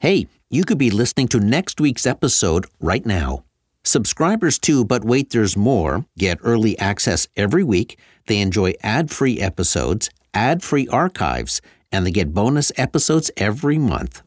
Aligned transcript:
Hey, 0.00 0.28
you 0.48 0.64
could 0.64 0.78
be 0.78 0.90
listening 0.90 1.28
to 1.28 1.38
next 1.38 1.78
week's 1.78 2.06
episode 2.06 2.66
right 2.80 3.04
now. 3.04 3.44
Subscribers 3.84 4.58
to 4.60 4.82
But 4.82 5.04
Wait 5.04 5.28
There's 5.28 5.58
More 5.58 6.06
get 6.16 6.38
early 6.42 6.78
access 6.78 7.28
every 7.36 7.62
week. 7.62 7.98
They 8.26 8.40
enjoy 8.40 8.72
ad 8.82 9.10
free 9.10 9.38
episodes, 9.42 10.08
ad 10.32 10.62
free 10.62 10.88
archives, 10.88 11.60
and 11.92 12.06
they 12.06 12.12
get 12.12 12.32
bonus 12.32 12.72
episodes 12.78 13.30
every 13.36 13.76
month. 13.76 14.22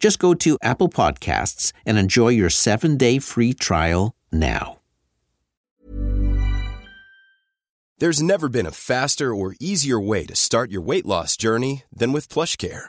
Just 0.00 0.18
go 0.18 0.34
to 0.34 0.58
Apple 0.60 0.88
Podcasts 0.88 1.72
and 1.86 1.96
enjoy 1.96 2.30
your 2.30 2.50
seven 2.50 2.96
day 2.96 3.20
free 3.20 3.52
trial 3.52 4.16
now. 4.32 4.80
There's 8.00 8.20
never 8.20 8.48
been 8.48 8.66
a 8.66 8.72
faster 8.72 9.32
or 9.32 9.54
easier 9.60 10.00
way 10.00 10.24
to 10.24 10.34
start 10.34 10.72
your 10.72 10.82
weight 10.82 11.06
loss 11.06 11.36
journey 11.36 11.84
than 11.92 12.10
with 12.10 12.28
PlushCare. 12.28 12.88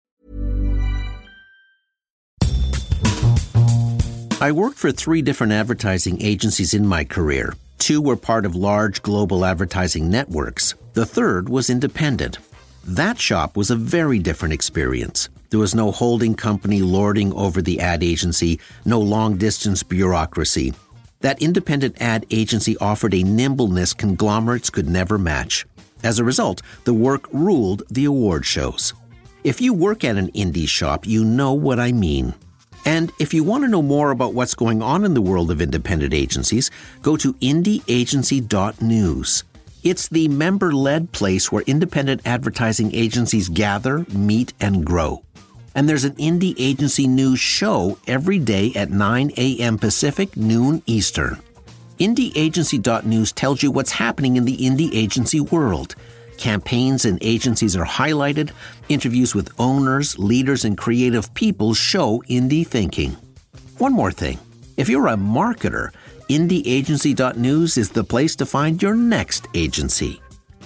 I 4.41 4.51
worked 4.51 4.79
for 4.79 4.91
three 4.91 5.21
different 5.21 5.53
advertising 5.53 6.19
agencies 6.19 6.73
in 6.73 6.87
my 6.87 7.03
career. 7.03 7.53
Two 7.77 8.01
were 8.01 8.15
part 8.15 8.43
of 8.43 8.55
large 8.55 9.03
global 9.03 9.45
advertising 9.45 10.09
networks. 10.09 10.73
The 10.93 11.05
third 11.05 11.47
was 11.47 11.69
independent. 11.69 12.39
That 12.83 13.19
shop 13.19 13.55
was 13.55 13.69
a 13.69 13.75
very 13.75 14.17
different 14.17 14.55
experience. 14.55 15.29
There 15.51 15.59
was 15.59 15.75
no 15.75 15.91
holding 15.91 16.33
company 16.33 16.81
lording 16.81 17.31
over 17.33 17.61
the 17.61 17.79
ad 17.79 18.03
agency, 18.03 18.59
no 18.83 18.99
long 18.99 19.37
distance 19.37 19.83
bureaucracy. 19.83 20.73
That 21.19 21.39
independent 21.39 22.01
ad 22.01 22.25
agency 22.31 22.75
offered 22.77 23.13
a 23.13 23.21
nimbleness 23.21 23.93
conglomerates 23.93 24.71
could 24.71 24.89
never 24.89 25.19
match. 25.19 25.67
As 26.01 26.17
a 26.17 26.23
result, 26.23 26.63
the 26.85 26.95
work 26.95 27.27
ruled 27.31 27.83
the 27.91 28.05
award 28.05 28.47
shows. 28.47 28.95
If 29.43 29.61
you 29.61 29.71
work 29.71 30.03
at 30.03 30.17
an 30.17 30.31
indie 30.31 30.67
shop, 30.67 31.05
you 31.05 31.23
know 31.23 31.53
what 31.53 31.79
I 31.79 31.91
mean. 31.91 32.33
And 32.85 33.11
if 33.19 33.33
you 33.33 33.43
want 33.43 33.63
to 33.63 33.69
know 33.69 33.81
more 33.81 34.11
about 34.11 34.33
what's 34.33 34.55
going 34.55 34.81
on 34.81 35.05
in 35.05 35.13
the 35.13 35.21
world 35.21 35.51
of 35.51 35.61
independent 35.61 36.13
agencies, 36.13 36.71
go 37.01 37.15
to 37.17 37.33
indieagency.news. 37.35 39.43
It's 39.83 40.09
the 40.09 40.27
member 40.27 40.73
led 40.73 41.11
place 41.11 41.51
where 41.51 41.63
independent 41.63 42.21
advertising 42.25 42.93
agencies 42.93 43.49
gather, 43.49 44.05
meet, 44.13 44.53
and 44.59 44.85
grow. 44.85 45.23
And 45.73 45.87
there's 45.87 46.03
an 46.03 46.15
Indie 46.15 46.55
Agency 46.57 47.07
News 47.07 47.39
show 47.39 47.97
every 48.05 48.39
day 48.39 48.73
at 48.75 48.91
9 48.91 49.31
a.m. 49.37 49.77
Pacific, 49.77 50.35
noon 50.35 50.83
Eastern. 50.85 51.39
IndieAgency.news 51.99 53.31
tells 53.31 53.63
you 53.63 53.71
what's 53.71 53.91
happening 53.91 54.35
in 54.35 54.45
the 54.45 54.57
indie 54.57 54.93
agency 54.93 55.39
world. 55.39 55.95
Campaigns 56.41 57.05
and 57.05 57.19
agencies 57.21 57.75
are 57.75 57.85
highlighted, 57.85 58.49
interviews 58.89 59.35
with 59.35 59.53
owners, 59.59 60.17
leaders, 60.17 60.65
and 60.65 60.75
creative 60.75 61.31
people 61.35 61.75
show 61.75 62.23
indie 62.27 62.65
thinking. 62.65 63.15
One 63.77 63.93
more 63.93 64.11
thing 64.11 64.39
if 64.75 64.89
you're 64.89 65.09
a 65.09 65.15
marketer, 65.15 65.91
IndieAgency.news 66.31 67.77
is 67.77 67.91
the 67.91 68.03
place 68.03 68.35
to 68.37 68.47
find 68.47 68.81
your 68.81 68.95
next 68.95 69.47
agency. 69.53 70.19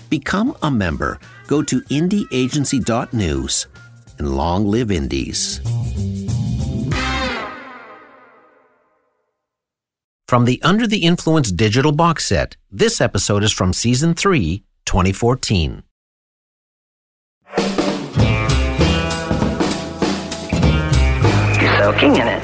Become 0.10 0.56
a 0.64 0.72
member. 0.72 1.20
Go 1.48 1.62
to 1.64 1.82
IndieAgency.news 1.82 3.68
and 4.18 4.34
long 4.34 4.66
live 4.68 4.92
Indies. 4.92 5.60
From 10.30 10.46
the 10.46 10.62
Under 10.64 10.88
the 10.88 11.04
Influence 11.04 11.52
digital 11.52 11.92
box 11.92 12.24
set, 12.24 12.56
this 12.72 13.02
episode 13.02 13.44
is 13.44 13.52
from 13.52 13.74
Season 13.74 14.14
3, 14.14 14.64
2014. 14.86 15.84
You're 21.60 21.78
soaking 21.78 22.16
in 22.18 22.28
it. 22.28 22.44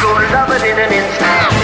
Go 0.00 0.12
love 0.32 0.50
it 0.50 0.62
in 0.62 0.78
an 0.78 0.92
instant. 0.92 1.61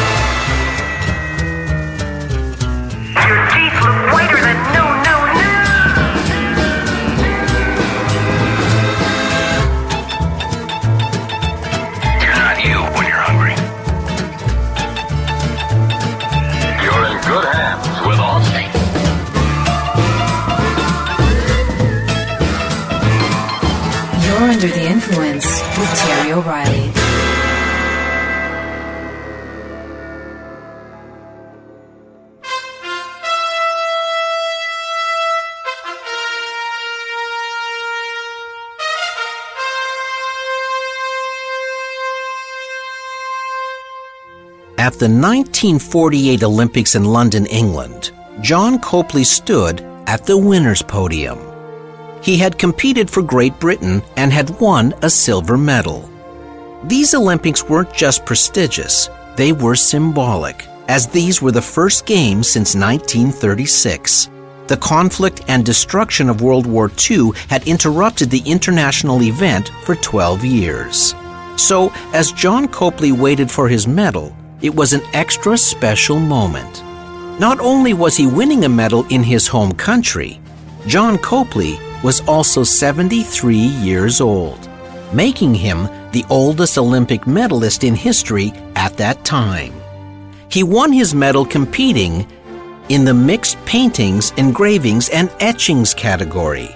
Terry 25.98 26.32
O'Reilly. 26.32 26.92
At 44.78 44.94
the 44.94 45.06
1948 45.06 46.44
Olympics 46.44 46.94
in 46.94 47.04
London, 47.04 47.46
England, 47.46 48.12
John 48.40 48.78
Copley 48.78 49.24
stood 49.24 49.80
at 50.06 50.24
the 50.24 50.38
winner's 50.38 50.80
podium. 50.80 51.47
He 52.22 52.36
had 52.36 52.58
competed 52.58 53.08
for 53.10 53.22
Great 53.22 53.58
Britain 53.60 54.02
and 54.16 54.32
had 54.32 54.58
won 54.60 54.94
a 55.02 55.10
silver 55.10 55.56
medal. 55.56 56.08
These 56.84 57.14
Olympics 57.14 57.68
weren't 57.68 57.92
just 57.92 58.24
prestigious, 58.24 59.08
they 59.36 59.52
were 59.52 59.76
symbolic, 59.76 60.66
as 60.88 61.06
these 61.06 61.40
were 61.40 61.52
the 61.52 61.62
first 61.62 62.06
games 62.06 62.48
since 62.48 62.74
1936. 62.74 64.30
The 64.66 64.76
conflict 64.76 65.42
and 65.48 65.64
destruction 65.64 66.28
of 66.28 66.42
World 66.42 66.66
War 66.66 66.90
II 67.10 67.30
had 67.48 67.66
interrupted 67.66 68.30
the 68.30 68.42
international 68.44 69.22
event 69.22 69.70
for 69.84 69.94
12 69.94 70.44
years. 70.44 71.14
So, 71.56 71.92
as 72.12 72.32
John 72.32 72.68
Copley 72.68 73.12
waited 73.12 73.50
for 73.50 73.68
his 73.68 73.86
medal, 73.86 74.36
it 74.60 74.74
was 74.74 74.92
an 74.92 75.02
extra 75.14 75.56
special 75.56 76.18
moment. 76.18 76.82
Not 77.40 77.60
only 77.60 77.94
was 77.94 78.16
he 78.16 78.26
winning 78.26 78.64
a 78.64 78.68
medal 78.68 79.06
in 79.08 79.22
his 79.22 79.46
home 79.46 79.72
country, 79.72 80.40
John 80.86 81.16
Copley 81.18 81.78
was 82.02 82.20
also 82.28 82.62
73 82.62 83.56
years 83.56 84.20
old, 84.20 84.68
making 85.12 85.54
him 85.54 85.88
the 86.12 86.24
oldest 86.30 86.78
Olympic 86.78 87.26
medalist 87.26 87.84
in 87.84 87.94
history 87.94 88.52
at 88.76 88.96
that 88.96 89.24
time. 89.24 89.72
He 90.50 90.62
won 90.62 90.92
his 90.92 91.14
medal 91.14 91.44
competing 91.44 92.26
in 92.88 93.04
the 93.04 93.14
mixed 93.14 93.62
paintings, 93.66 94.32
engravings, 94.36 95.08
and 95.10 95.30
etchings 95.40 95.92
category. 95.92 96.74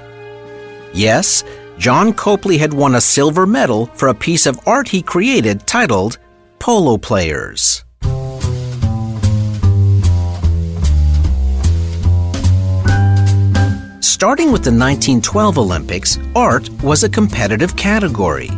Yes, 0.93 1.43
John 1.79 2.13
Copley 2.13 2.59
had 2.59 2.75
won 2.75 2.97
a 2.97 3.01
silver 3.01 3.47
medal 3.47 3.87
for 3.95 4.09
a 4.09 4.15
piece 4.15 4.47
of 4.47 4.61
art 4.69 4.89
he 4.89 5.03
created 5.03 5.67
titled 5.67 6.19
Polo 6.59 6.99
Players. 6.99 7.85
Starting 14.03 14.51
with 14.51 14.65
the 14.65 14.71
1912 14.71 15.59
Olympics, 15.59 16.19
art 16.35 16.69
was 16.83 17.05
a 17.05 17.09
competitive 17.09 17.77
category. 17.77 18.51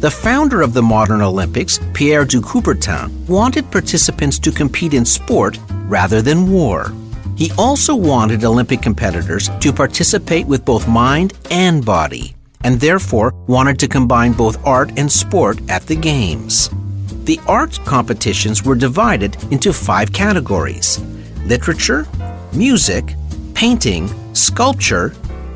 The 0.00 0.10
founder 0.10 0.60
of 0.60 0.74
the 0.74 0.82
modern 0.82 1.22
Olympics, 1.22 1.80
Pierre 1.94 2.26
de 2.26 2.38
Coubertin, 2.38 3.08
wanted 3.26 3.70
participants 3.70 4.38
to 4.40 4.52
compete 4.52 4.92
in 4.92 5.06
sport 5.06 5.58
rather 5.86 6.20
than 6.20 6.52
war. 6.52 6.92
He 7.34 7.50
also 7.56 7.96
wanted 7.96 8.44
Olympic 8.44 8.82
competitors 8.82 9.48
to 9.60 9.72
participate 9.72 10.46
with 10.46 10.66
both 10.66 10.86
mind 10.86 11.32
and 11.50 11.82
body, 11.82 12.36
and 12.62 12.78
therefore 12.78 13.32
wanted 13.46 13.78
to 13.78 13.88
combine 13.88 14.34
both 14.34 14.62
art 14.66 14.92
and 14.98 15.10
sport 15.10 15.62
at 15.70 15.86
the 15.86 15.96
Games. 15.96 16.68
The 17.24 17.40
art 17.48 17.80
competitions 17.86 18.64
were 18.64 18.74
divided 18.74 19.38
into 19.50 19.72
five 19.72 20.12
categories 20.12 21.00
literature, 21.46 22.06
music, 22.52 23.14
painting, 23.60 24.08
sculpture, 24.34 25.12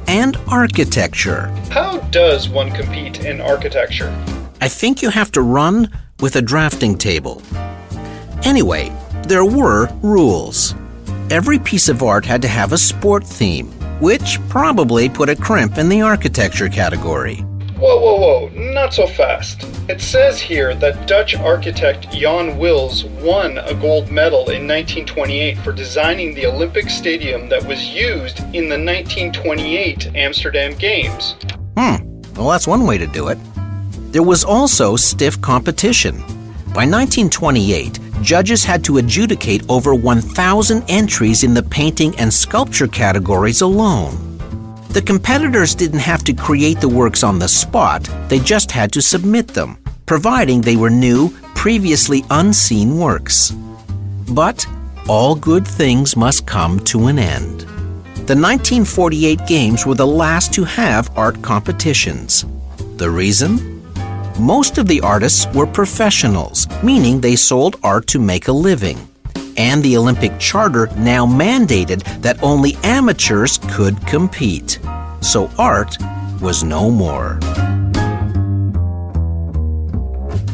and 0.09 0.37
architecture. 0.49 1.47
How 1.71 2.01
does 2.11 2.51
one 2.51 2.71
compete 2.71 3.25
in 3.25 3.41
architecture? 3.41 4.15
I 4.61 4.69
think 4.69 5.01
you 5.01 5.09
have 5.09 5.33
to 5.33 5.41
run 5.41 5.91
with 6.21 6.37
a 6.37 6.43
drafting 6.43 6.99
table. 6.99 7.41
Anyway, 8.43 8.95
there 9.27 9.47
were 9.47 9.89
rules. 10.03 10.75
Every 11.31 11.59
piece 11.59 11.89
of 11.89 12.03
art 12.03 12.27
had 12.27 12.43
to 12.43 12.49
have 12.49 12.75
a 12.75 12.79
sport 12.79 13.25
theme, 13.25 13.69
which 14.03 14.39
probably 14.51 15.09
put 15.09 15.31
a 15.31 15.35
crimp 15.35 15.79
in 15.79 15.89
the 15.89 16.03
architecture 16.03 16.69
category. 16.69 17.43
Whoa, 17.77 17.99
whoa, 17.99 18.17
whoa, 18.17 18.49
not 18.55 18.95
so 18.95 19.05
fast. 19.05 19.65
It 19.89 20.01
says 20.01 20.41
here 20.41 20.77
that 20.77 21.09
Dutch 21.09 21.35
architect 21.35 22.09
Jan 22.13 22.57
Wils 22.57 23.05
won 23.21 23.59
a 23.59 23.75
gold 23.75 24.13
medal 24.13 24.49
in 24.51 24.67
1928 24.69 25.59
for 25.59 25.73
designing 25.73 26.35
the 26.35 26.47
Olympic 26.47 26.89
Stadium 26.89 27.49
that 27.49 27.67
was 27.67 27.89
used 27.89 28.39
in 28.55 28.69
the 28.69 28.79
1928 28.79 30.15
Amsterdam 30.15 30.75
Games. 30.75 31.35
Hmm, 31.77 31.97
well, 32.37 32.49
that's 32.49 32.69
one 32.69 32.87
way 32.87 32.97
to 32.97 33.09
do 33.09 33.27
it. 33.27 33.39
There 34.13 34.23
was 34.23 34.45
also 34.45 34.95
stiff 34.95 35.41
competition. 35.41 36.19
By 36.67 36.87
1928, 36.87 37.99
judges 38.23 38.63
had 38.63 38.85
to 38.85 38.99
adjudicate 38.99 39.69
over 39.69 39.97
1,000 39.97 40.85
entries 40.89 41.43
in 41.43 41.55
the 41.55 41.63
painting 41.63 42.17
and 42.19 42.33
sculpture 42.33 42.87
categories 42.87 43.63
alone. 43.63 44.34
The 44.95 45.03
competitors 45.03 45.75
didn't 45.75 45.99
have 45.99 46.23
to 46.23 46.33
create 46.33 46.81
the 46.81 46.89
works 46.89 47.25
on 47.25 47.41
the 47.41 47.49
spot, 47.49 48.09
they 48.29 48.39
just 48.39 48.71
had 48.71 48.93
to 48.93 49.03
submit 49.03 49.49
them, 49.49 49.77
providing 50.07 50.61
they 50.61 50.77
were 50.77 50.89
new, 50.89 51.31
previously 51.57 52.23
unseen 52.31 52.97
works. 52.97 53.51
But 54.31 54.65
all 55.09 55.35
good 55.35 55.67
things 55.67 56.17
must 56.17 56.47
come 56.47 56.79
to 56.85 57.09
an 57.09 57.19
end. 57.19 57.63
The 58.29 58.39
1948 58.39 59.45
Games 59.49 59.85
were 59.85 59.97
the 59.97 60.07
last 60.07 60.55
to 60.55 60.63
have 60.63 61.11
art 61.19 61.43
competitions. 61.43 62.45
The 62.97 63.11
reason? 63.11 63.83
Most 64.39 64.79
of 64.79 64.87
the 64.87 65.01
artists 65.01 65.53
were 65.53 65.67
professionals, 65.67 66.69
meaning 66.85 67.21
they 67.21 67.35
sold 67.35 67.81
art 67.83 68.07
to 68.07 68.21
make 68.21 68.47
a 68.47 68.53
living. 68.53 69.09
And 69.57 69.83
the 69.83 69.97
Olympic 69.97 70.39
Charter 70.39 70.89
now 70.97 71.27
mandated 71.27 72.03
that 72.23 72.43
only 72.43 72.77
amateurs 72.83 73.59
could 73.71 74.05
compete. 74.07 74.79
So 75.21 75.51
art 75.59 75.97
was 76.41 76.65
no 76.65 76.91
more. 76.91 77.39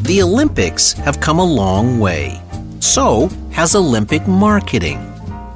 The 0.03 0.21
Olympics 0.21 0.93
have 0.93 1.19
come 1.19 1.39
a 1.39 1.45
long 1.45 1.99
way. 1.99 2.41
So 2.79 3.29
has 3.51 3.75
Olympic 3.75 4.27
marketing. 4.27 4.99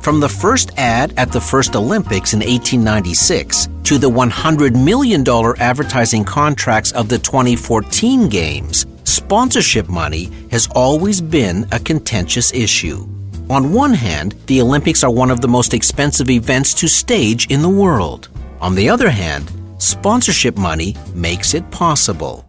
From 0.02 0.20
the 0.20 0.30
first 0.30 0.72
ad 0.78 1.14
at 1.18 1.32
the 1.32 1.42
first 1.42 1.76
Olympics 1.76 2.34
in 2.34 2.40
1896 2.40 3.70
to 3.86 3.98
the 3.98 4.10
$100 4.10 4.84
million 4.84 5.28
advertising 5.60 6.24
contracts 6.24 6.92
of 6.92 7.10
the 7.10 7.18
2014 7.18 8.30
Games, 8.30 8.86
sponsorship 9.04 9.90
money 9.90 10.30
has 10.52 10.68
always 10.76 11.22
been 11.22 11.68
a 11.72 11.80
contentious 11.80 12.54
issue. 12.54 13.15
On 13.48 13.72
one 13.72 13.94
hand, 13.94 14.34
the 14.48 14.60
Olympics 14.60 15.04
are 15.04 15.12
one 15.12 15.30
of 15.30 15.40
the 15.40 15.48
most 15.48 15.76
expensive 15.76 16.32
events 16.32 16.74
to 16.76 16.88
stage 16.88 17.46
in 17.52 17.62
the 17.62 17.70
world. 17.70 18.30
On 18.60 18.74
the 18.74 18.90
other 18.90 19.10
hand, 19.10 19.52
sponsorship 19.78 20.58
money 20.58 20.96
makes 21.14 21.54
it 21.54 21.70
possible. 21.70 22.44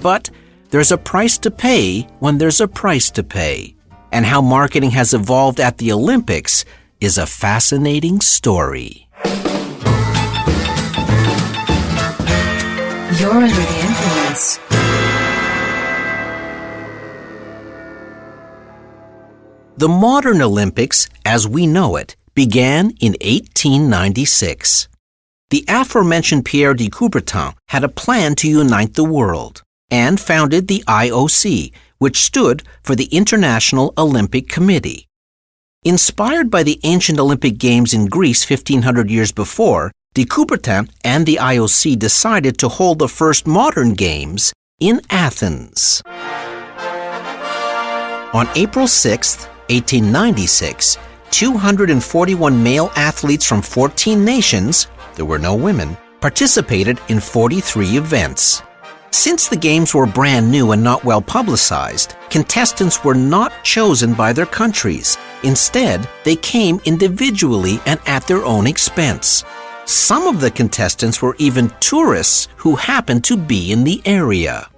But 0.00 0.30
there's 0.70 0.90
a 0.90 0.96
price 0.96 1.36
to 1.38 1.50
pay 1.50 2.02
when 2.20 2.38
there's 2.38 2.62
a 2.62 2.68
price 2.68 3.10
to 3.10 3.22
pay. 3.22 3.74
And 4.10 4.24
how 4.24 4.40
marketing 4.40 4.92
has 4.92 5.12
evolved 5.12 5.60
at 5.60 5.76
the 5.76 5.92
Olympics 5.92 6.64
is 6.98 7.18
a 7.18 7.26
fascinating 7.26 8.22
story. 8.22 9.06
You're 13.20 13.32
under 13.32 13.54
the 13.54 13.80
influence. 13.82 14.67
The 19.78 19.88
modern 19.88 20.42
Olympics, 20.42 21.08
as 21.24 21.46
we 21.46 21.64
know 21.64 21.94
it, 21.94 22.16
began 22.34 22.90
in 22.98 23.12
1896. 23.20 24.88
The 25.50 25.64
aforementioned 25.68 26.44
Pierre 26.44 26.74
de 26.74 26.88
Coubertin 26.88 27.54
had 27.68 27.84
a 27.84 27.88
plan 27.88 28.34
to 28.42 28.48
unite 28.48 28.94
the 28.94 29.04
world 29.04 29.62
and 29.88 30.18
founded 30.18 30.66
the 30.66 30.82
IOC, 30.88 31.72
which 31.98 32.24
stood 32.24 32.64
for 32.82 32.96
the 32.96 33.04
International 33.12 33.94
Olympic 33.96 34.48
Committee. 34.48 35.06
Inspired 35.84 36.50
by 36.50 36.64
the 36.64 36.80
ancient 36.82 37.20
Olympic 37.20 37.56
Games 37.56 37.94
in 37.94 38.06
Greece 38.06 38.50
1500 38.50 39.08
years 39.08 39.30
before, 39.30 39.92
de 40.12 40.24
Coubertin 40.24 40.90
and 41.04 41.24
the 41.24 41.38
IOC 41.40 41.96
decided 41.96 42.58
to 42.58 42.68
hold 42.68 42.98
the 42.98 43.06
first 43.06 43.46
modern 43.46 43.94
Games 43.94 44.52
in 44.80 45.00
Athens. 45.08 46.02
On 48.34 48.48
April 48.56 48.88
6, 48.88 49.48
1896, 49.70 50.98
241 51.30 52.62
male 52.62 52.90
athletes 52.96 53.46
from 53.46 53.62
14 53.62 54.24
nations, 54.24 54.88
there 55.14 55.24
were 55.24 55.38
no 55.38 55.54
women, 55.54 55.96
participated 56.20 57.00
in 57.08 57.20
43 57.20 57.96
events. 57.96 58.62
Since 59.10 59.48
the 59.48 59.56
games 59.56 59.94
were 59.94 60.06
brand 60.06 60.50
new 60.50 60.72
and 60.72 60.84
not 60.84 61.04
well 61.04 61.22
publicized, 61.22 62.14
contestants 62.28 63.02
were 63.02 63.14
not 63.14 63.52
chosen 63.64 64.12
by 64.14 64.32
their 64.32 64.46
countries. 64.46 65.16
Instead, 65.42 66.06
they 66.24 66.36
came 66.36 66.80
individually 66.84 67.80
and 67.86 67.98
at 68.06 68.26
their 68.26 68.44
own 68.44 68.66
expense. 68.66 69.44
Some 69.86 70.26
of 70.26 70.40
the 70.40 70.50
contestants 70.50 71.22
were 71.22 71.34
even 71.38 71.72
tourists 71.80 72.48
who 72.56 72.76
happened 72.76 73.24
to 73.24 73.36
be 73.36 73.72
in 73.72 73.84
the 73.84 74.02
area. 74.04 74.68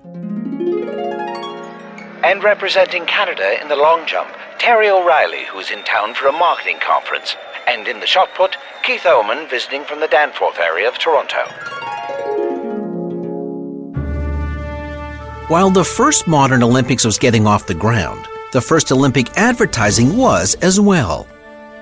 And 2.23 2.45
representing 2.45 3.07
Canada 3.07 3.61
in 3.61 3.69
the 3.69 3.77
long 3.77 4.07
jump, 4.07 4.31
Terry 4.61 4.91
O'Reilly, 4.91 5.47
who's 5.47 5.71
in 5.71 5.83
town 5.85 6.13
for 6.13 6.27
a 6.29 6.33
marketing 6.33 6.77
conference. 6.87 7.35
And 7.67 7.89
in 7.89 7.99
the 7.99 8.07
shot 8.07 8.29
put, 8.35 8.59
Keith 8.83 9.07
Oman 9.07 9.49
visiting 9.49 9.85
from 9.85 10.01
the 10.01 10.07
Danforth 10.07 10.59
area 10.59 10.87
of 10.87 10.99
Toronto. 10.99 11.47
While 15.49 15.71
the 15.71 15.83
first 15.83 16.29
modern 16.29 16.63
Olympics 16.63 17.07
was 17.07 17.19
getting 17.19 17.47
off 17.47 17.67
the 17.67 17.75
ground, 17.75 18.29
the 18.53 18.61
first 18.61 18.93
Olympic 18.93 19.35
advertising 19.39 20.15
was 20.15 20.57
as 20.57 20.79
well. 20.79 21.27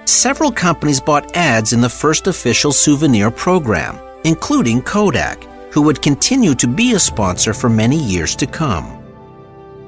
Several 0.04 0.52
companies 0.52 1.00
bought 1.00 1.36
ads 1.36 1.72
in 1.72 1.80
the 1.80 1.88
first 1.88 2.28
official 2.28 2.70
souvenir 2.70 3.32
program, 3.32 3.98
including 4.22 4.82
Kodak, 4.82 5.42
who 5.72 5.82
would 5.82 6.00
continue 6.00 6.54
to 6.54 6.68
be 6.68 6.92
a 6.92 7.00
sponsor 7.00 7.52
for 7.52 7.68
many 7.68 7.98
years 7.98 8.36
to 8.36 8.46
come. 8.46 9.02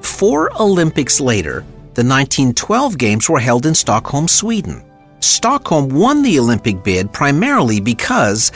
Four 0.01 0.51
Olympics 0.61 1.21
later, 1.21 1.63
the 1.93 2.03
1912 2.03 2.97
Games 2.97 3.29
were 3.29 3.39
held 3.39 3.65
in 3.65 3.75
Stockholm, 3.75 4.27
Sweden. 4.27 4.83
Stockholm 5.19 5.89
won 5.89 6.21
the 6.21 6.39
Olympic 6.39 6.83
bid 6.83 7.11
primarily 7.11 7.79
because, 7.79 8.51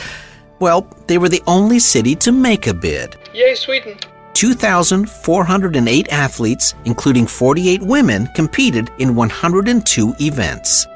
well, 0.60 0.88
they 1.08 1.18
were 1.18 1.30
the 1.30 1.44
only 1.46 1.80
city 1.80 2.15
to 2.15 2.32
make 2.32 2.68
a 2.68 2.74
bid. 2.74 3.15
Yay, 3.34 3.56
Sweden! 3.56 3.98
2,408 4.34 6.08
athletes, 6.12 6.74
including 6.86 7.25
48 7.25 7.82
women, 7.84 8.27
competed 8.36 8.89
in 9.00 9.15
102 9.15 10.15
events. 10.20 10.88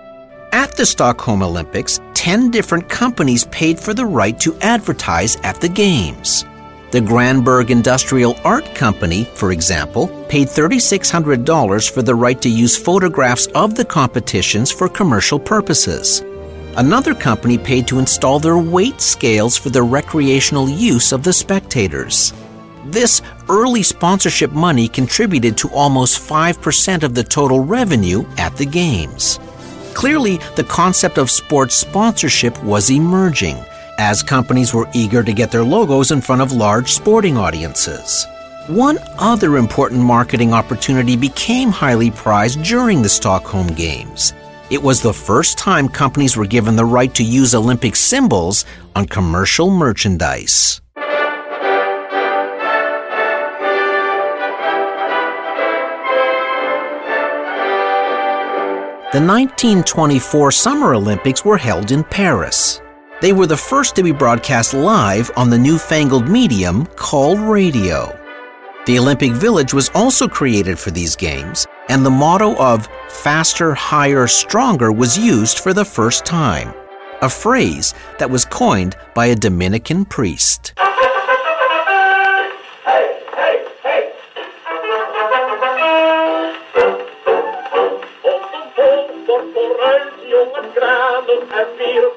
At 0.51 0.75
the 0.75 0.85
Stockholm 0.85 1.43
Olympics, 1.43 1.99
10 2.15 2.51
different 2.51 2.89
companies 2.89 3.45
paid 3.45 3.79
for 3.79 3.93
the 3.93 4.05
right 4.05 4.37
to 4.39 4.57
advertise 4.61 5.37
at 5.43 5.61
the 5.61 5.69
Games. 5.69 6.43
The 6.91 7.01
Granberg 7.01 7.69
Industrial 7.69 8.35
Art 8.43 8.65
Company, 8.73 9.25
for 9.35 9.51
example, 9.51 10.07
paid 10.27 10.47
$3,600 10.47 11.91
for 11.91 12.01
the 12.01 12.15
right 12.15 12.41
to 12.41 12.49
use 12.49 12.75
photographs 12.75 13.45
of 13.53 13.75
the 13.75 13.85
competitions 13.85 14.71
for 14.71 14.89
commercial 14.89 15.39
purposes. 15.39 16.21
Another 16.77 17.13
company 17.13 17.59
paid 17.59 17.87
to 17.87 17.99
install 17.99 18.39
their 18.39 18.57
weight 18.57 19.01
scales 19.01 19.55
for 19.55 19.69
the 19.69 19.83
recreational 19.83 20.67
use 20.67 21.11
of 21.11 21.21
the 21.21 21.31
spectators. 21.31 22.33
This 22.85 23.21
early 23.49 23.83
sponsorship 23.83 24.51
money 24.51 24.87
contributed 24.87 25.57
to 25.57 25.69
almost 25.69 26.27
5% 26.27 27.03
of 27.03 27.13
the 27.13 27.23
total 27.23 27.59
revenue 27.59 28.25
at 28.39 28.57
the 28.57 28.65
Games. 28.65 29.39
Clearly, 29.93 30.37
the 30.55 30.63
concept 30.63 31.19
of 31.19 31.29
sports 31.29 31.75
sponsorship 31.75 32.63
was 32.63 32.89
emerging 32.89 33.63
as 33.99 34.23
companies 34.23 34.73
were 34.73 34.89
eager 34.93 35.21
to 35.21 35.33
get 35.33 35.51
their 35.51 35.63
logos 35.63 36.11
in 36.11 36.21
front 36.21 36.41
of 36.41 36.53
large 36.53 36.93
sporting 36.93 37.37
audiences. 37.37 38.25
One 38.67 38.97
other 39.17 39.57
important 39.57 39.99
marketing 39.99 40.53
opportunity 40.53 41.17
became 41.17 41.69
highly 41.69 42.09
prized 42.09 42.63
during 42.63 43.01
the 43.01 43.09
Stockholm 43.09 43.67
Games. 43.67 44.33
It 44.69 44.81
was 44.81 45.01
the 45.01 45.13
first 45.13 45.57
time 45.57 45.89
companies 45.89 46.37
were 46.37 46.47
given 46.47 46.77
the 46.77 46.85
right 46.85 47.13
to 47.15 47.23
use 47.25 47.53
Olympic 47.53 47.97
symbols 47.97 48.63
on 48.95 49.05
commercial 49.05 49.69
merchandise. 49.69 50.79
The 59.11 59.19
1924 59.19 60.51
Summer 60.51 60.93
Olympics 60.93 61.43
were 61.43 61.57
held 61.57 61.91
in 61.91 62.03
Paris. 62.05 62.79
They 63.21 63.33
were 63.33 63.47
the 63.47 63.57
first 63.57 63.97
to 63.97 64.03
be 64.03 64.13
broadcast 64.13 64.73
live 64.73 65.29
on 65.35 65.49
the 65.49 65.57
newfangled 65.57 66.29
medium 66.29 66.85
called 66.95 67.37
radio. 67.39 68.17
The 68.85 68.97
Olympic 68.97 69.33
Village 69.33 69.73
was 69.73 69.89
also 69.93 70.25
created 70.25 70.79
for 70.79 70.91
these 70.91 71.17
games, 71.17 71.67
and 71.89 72.05
the 72.05 72.09
motto 72.09 72.55
of 72.55 72.87
faster, 73.09 73.73
higher, 73.73 74.25
stronger 74.25 74.93
was 74.93 75.17
used 75.17 75.59
for 75.59 75.73
the 75.73 75.83
first 75.83 76.25
time, 76.25 76.73
a 77.21 77.29
phrase 77.29 77.93
that 78.19 78.29
was 78.29 78.45
coined 78.45 78.95
by 79.13 79.25
a 79.25 79.35
Dominican 79.35 80.05
priest. 80.05 80.73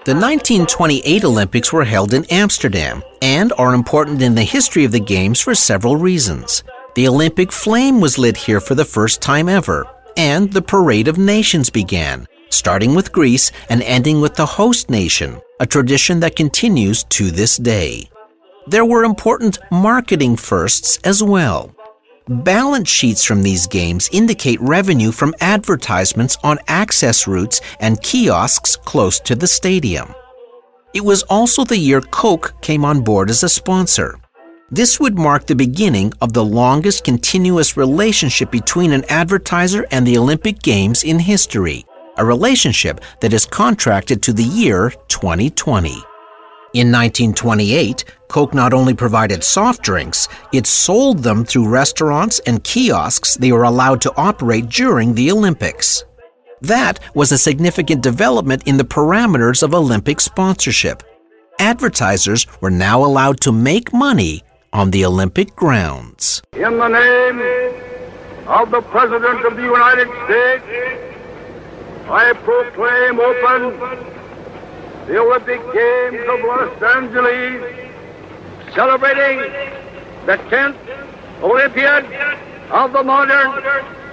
The 0.04 0.14
1928 0.14 1.22
Olympics 1.22 1.72
were 1.72 1.84
held 1.84 2.12
in 2.12 2.24
Amsterdam 2.24 3.04
and 3.22 3.52
are 3.56 3.72
important 3.72 4.20
in 4.20 4.34
the 4.34 4.42
history 4.42 4.84
of 4.84 4.90
the 4.90 4.98
Games 4.98 5.40
for 5.40 5.54
several 5.54 5.96
reasons. 5.96 6.64
The 6.96 7.06
Olympic 7.06 7.52
flame 7.52 8.00
was 8.00 8.18
lit 8.18 8.36
here 8.36 8.60
for 8.60 8.74
the 8.74 8.84
first 8.84 9.22
time 9.22 9.48
ever, 9.48 9.86
and 10.16 10.52
the 10.52 10.60
Parade 10.60 11.06
of 11.06 11.18
Nations 11.18 11.70
began, 11.70 12.26
starting 12.50 12.96
with 12.96 13.12
Greece 13.12 13.52
and 13.68 13.80
ending 13.84 14.20
with 14.20 14.34
the 14.34 14.44
host 14.44 14.90
nation, 14.90 15.40
a 15.60 15.66
tradition 15.66 16.18
that 16.18 16.34
continues 16.34 17.04
to 17.04 17.30
this 17.30 17.56
day. 17.56 18.10
There 18.66 18.84
were 18.84 19.04
important 19.04 19.60
marketing 19.70 20.34
firsts 20.34 20.98
as 21.04 21.22
well. 21.22 21.76
Balance 22.28 22.88
sheets 22.88 23.24
from 23.24 23.42
these 23.42 23.66
games 23.66 24.08
indicate 24.12 24.60
revenue 24.60 25.10
from 25.10 25.34
advertisements 25.40 26.36
on 26.44 26.58
access 26.68 27.26
routes 27.26 27.60
and 27.80 28.00
kiosks 28.00 28.76
close 28.76 29.18
to 29.20 29.34
the 29.34 29.48
stadium. 29.48 30.14
It 30.94 31.04
was 31.04 31.24
also 31.24 31.64
the 31.64 31.76
year 31.76 32.00
Coke 32.00 32.54
came 32.62 32.84
on 32.84 33.00
board 33.00 33.28
as 33.28 33.42
a 33.42 33.48
sponsor. 33.48 34.20
This 34.70 35.00
would 35.00 35.18
mark 35.18 35.46
the 35.46 35.56
beginning 35.56 36.12
of 36.20 36.32
the 36.32 36.44
longest 36.44 37.02
continuous 37.02 37.76
relationship 37.76 38.52
between 38.52 38.92
an 38.92 39.04
advertiser 39.08 39.84
and 39.90 40.06
the 40.06 40.16
Olympic 40.16 40.62
Games 40.62 41.02
in 41.02 41.18
history, 41.18 41.84
a 42.18 42.24
relationship 42.24 43.00
that 43.20 43.32
is 43.32 43.44
contracted 43.44 44.22
to 44.22 44.32
the 44.32 44.44
year 44.44 44.92
2020. 45.08 46.04
In 46.74 46.90
1928, 46.90 48.04
Coke 48.28 48.54
not 48.54 48.72
only 48.72 48.94
provided 48.94 49.44
soft 49.44 49.82
drinks, 49.82 50.26
it 50.54 50.66
sold 50.66 51.18
them 51.18 51.44
through 51.44 51.68
restaurants 51.68 52.38
and 52.46 52.64
kiosks 52.64 53.34
they 53.34 53.52
were 53.52 53.64
allowed 53.64 54.00
to 54.00 54.12
operate 54.16 54.70
during 54.70 55.12
the 55.12 55.30
Olympics. 55.30 56.02
That 56.62 56.98
was 57.14 57.30
a 57.30 57.36
significant 57.36 58.02
development 58.02 58.62
in 58.64 58.78
the 58.78 58.84
parameters 58.84 59.62
of 59.62 59.74
Olympic 59.74 60.18
sponsorship. 60.18 61.02
Advertisers 61.58 62.46
were 62.62 62.70
now 62.70 63.04
allowed 63.04 63.38
to 63.40 63.52
make 63.52 63.92
money 63.92 64.42
on 64.72 64.92
the 64.92 65.04
Olympic 65.04 65.54
grounds. 65.54 66.40
In 66.54 66.78
the 66.78 66.88
name 66.88 67.38
of 68.46 68.70
the 68.70 68.80
President 68.80 69.44
of 69.44 69.56
the 69.56 69.62
United 69.62 70.08
States, 70.24 70.64
I 72.08 72.32
proclaim 72.32 73.20
open 73.20 74.11
the 75.06 75.18
Olympic 75.18 75.60
Games 75.72 76.20
of 76.28 76.40
Los 76.44 76.82
Angeles, 76.96 77.92
celebrating 78.74 79.38
the 80.26 80.36
10th 80.48 81.42
Olympiad 81.42 82.04
of 82.70 82.92
the 82.92 83.02
modern 83.02 83.50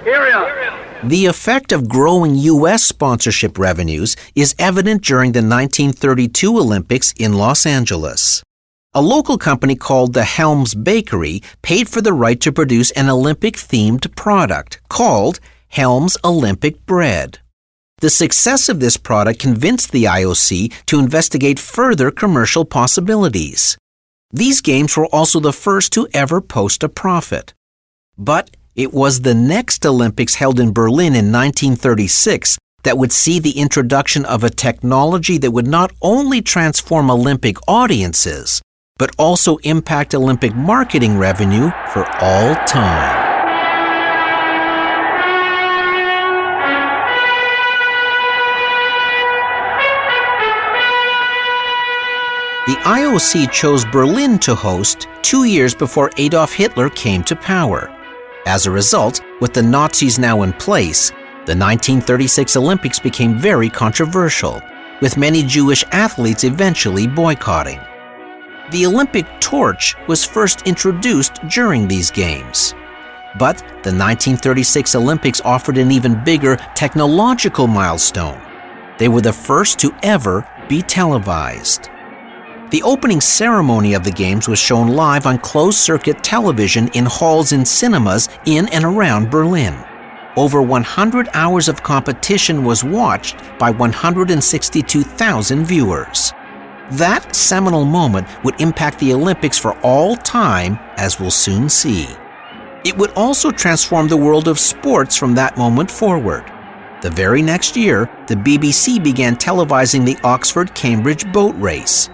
era. 0.04 1.00
The 1.04 1.26
effect 1.26 1.72
of 1.72 1.88
growing 1.88 2.34
U.S. 2.34 2.82
sponsorship 2.82 3.58
revenues 3.58 4.16
is 4.34 4.54
evident 4.58 5.02
during 5.02 5.32
the 5.32 5.38
1932 5.38 6.58
Olympics 6.58 7.12
in 7.18 7.34
Los 7.34 7.64
Angeles. 7.64 8.42
A 8.92 9.00
local 9.00 9.38
company 9.38 9.76
called 9.76 10.14
the 10.14 10.24
Helms 10.24 10.74
Bakery 10.74 11.42
paid 11.62 11.88
for 11.88 12.00
the 12.00 12.12
right 12.12 12.40
to 12.40 12.50
produce 12.50 12.90
an 12.92 13.08
Olympic 13.08 13.54
themed 13.54 14.14
product 14.16 14.80
called 14.88 15.38
Helms 15.68 16.16
Olympic 16.24 16.84
Bread. 16.86 17.38
The 18.00 18.08
success 18.10 18.70
of 18.70 18.80
this 18.80 18.96
product 18.96 19.38
convinced 19.38 19.92
the 19.92 20.04
IOC 20.04 20.72
to 20.86 20.98
investigate 20.98 21.58
further 21.58 22.10
commercial 22.10 22.64
possibilities. 22.64 23.76
These 24.32 24.62
games 24.62 24.96
were 24.96 25.06
also 25.06 25.38
the 25.38 25.52
first 25.52 25.92
to 25.92 26.08
ever 26.14 26.40
post 26.40 26.82
a 26.82 26.88
profit. 26.88 27.52
But 28.16 28.56
it 28.74 28.94
was 28.94 29.20
the 29.20 29.34
next 29.34 29.84
Olympics 29.84 30.36
held 30.36 30.58
in 30.58 30.72
Berlin 30.72 31.14
in 31.14 31.30
1936 31.30 32.56
that 32.84 32.96
would 32.96 33.12
see 33.12 33.38
the 33.38 33.58
introduction 33.58 34.24
of 34.24 34.44
a 34.44 34.50
technology 34.50 35.36
that 35.36 35.50
would 35.50 35.66
not 35.66 35.92
only 36.00 36.40
transform 36.40 37.10
Olympic 37.10 37.56
audiences, 37.68 38.62
but 38.98 39.14
also 39.18 39.58
impact 39.58 40.14
Olympic 40.14 40.54
marketing 40.54 41.18
revenue 41.18 41.70
for 41.92 42.06
all 42.22 42.54
time. 42.64 43.29
The 52.66 52.74
IOC 52.74 53.50
chose 53.50 53.86
Berlin 53.86 54.38
to 54.40 54.54
host 54.54 55.08
two 55.22 55.44
years 55.44 55.74
before 55.74 56.10
Adolf 56.18 56.52
Hitler 56.52 56.90
came 56.90 57.24
to 57.24 57.34
power. 57.34 57.90
As 58.44 58.66
a 58.66 58.70
result, 58.70 59.22
with 59.40 59.54
the 59.54 59.62
Nazis 59.62 60.18
now 60.18 60.42
in 60.42 60.52
place, 60.52 61.08
the 61.46 61.56
1936 61.56 62.56
Olympics 62.56 62.98
became 62.98 63.38
very 63.38 63.70
controversial, 63.70 64.60
with 65.00 65.16
many 65.16 65.42
Jewish 65.42 65.84
athletes 65.92 66.44
eventually 66.44 67.06
boycotting. 67.06 67.80
The 68.70 68.84
Olympic 68.84 69.24
torch 69.40 69.96
was 70.06 70.22
first 70.22 70.66
introduced 70.66 71.40
during 71.48 71.88
these 71.88 72.10
Games. 72.10 72.74
But 73.38 73.56
the 73.56 73.94
1936 73.96 74.94
Olympics 74.96 75.40
offered 75.46 75.78
an 75.78 75.90
even 75.90 76.22
bigger 76.24 76.56
technological 76.74 77.66
milestone. 77.66 78.38
They 78.98 79.08
were 79.08 79.22
the 79.22 79.32
first 79.32 79.78
to 79.78 79.94
ever 80.02 80.46
be 80.68 80.82
televised. 80.82 81.88
The 82.70 82.82
opening 82.84 83.20
ceremony 83.20 83.94
of 83.94 84.04
the 84.04 84.12
Games 84.12 84.46
was 84.46 84.60
shown 84.60 84.86
live 84.86 85.26
on 85.26 85.38
closed 85.38 85.78
circuit 85.78 86.22
television 86.22 86.86
in 86.94 87.04
halls 87.04 87.50
and 87.50 87.66
cinemas 87.66 88.28
in 88.46 88.68
and 88.68 88.84
around 88.84 89.28
Berlin. 89.28 89.76
Over 90.36 90.62
100 90.62 91.28
hours 91.34 91.68
of 91.68 91.82
competition 91.82 92.64
was 92.64 92.84
watched 92.84 93.38
by 93.58 93.72
162,000 93.72 95.64
viewers. 95.64 96.32
That 96.92 97.34
seminal 97.34 97.84
moment 97.84 98.28
would 98.44 98.60
impact 98.60 99.00
the 99.00 99.14
Olympics 99.14 99.58
for 99.58 99.76
all 99.80 100.14
time, 100.14 100.78
as 100.96 101.18
we'll 101.18 101.32
soon 101.32 101.68
see. 101.68 102.06
It 102.84 102.96
would 102.96 103.10
also 103.16 103.50
transform 103.50 104.06
the 104.06 104.16
world 104.16 104.46
of 104.46 104.60
sports 104.60 105.16
from 105.16 105.34
that 105.34 105.58
moment 105.58 105.90
forward. 105.90 106.44
The 107.02 107.10
very 107.10 107.42
next 107.42 107.76
year, 107.76 108.08
the 108.28 108.36
BBC 108.36 109.02
began 109.02 109.34
televising 109.34 110.04
the 110.06 110.18
Oxford 110.22 110.72
Cambridge 110.76 111.30
boat 111.32 111.56
race. 111.56 112.08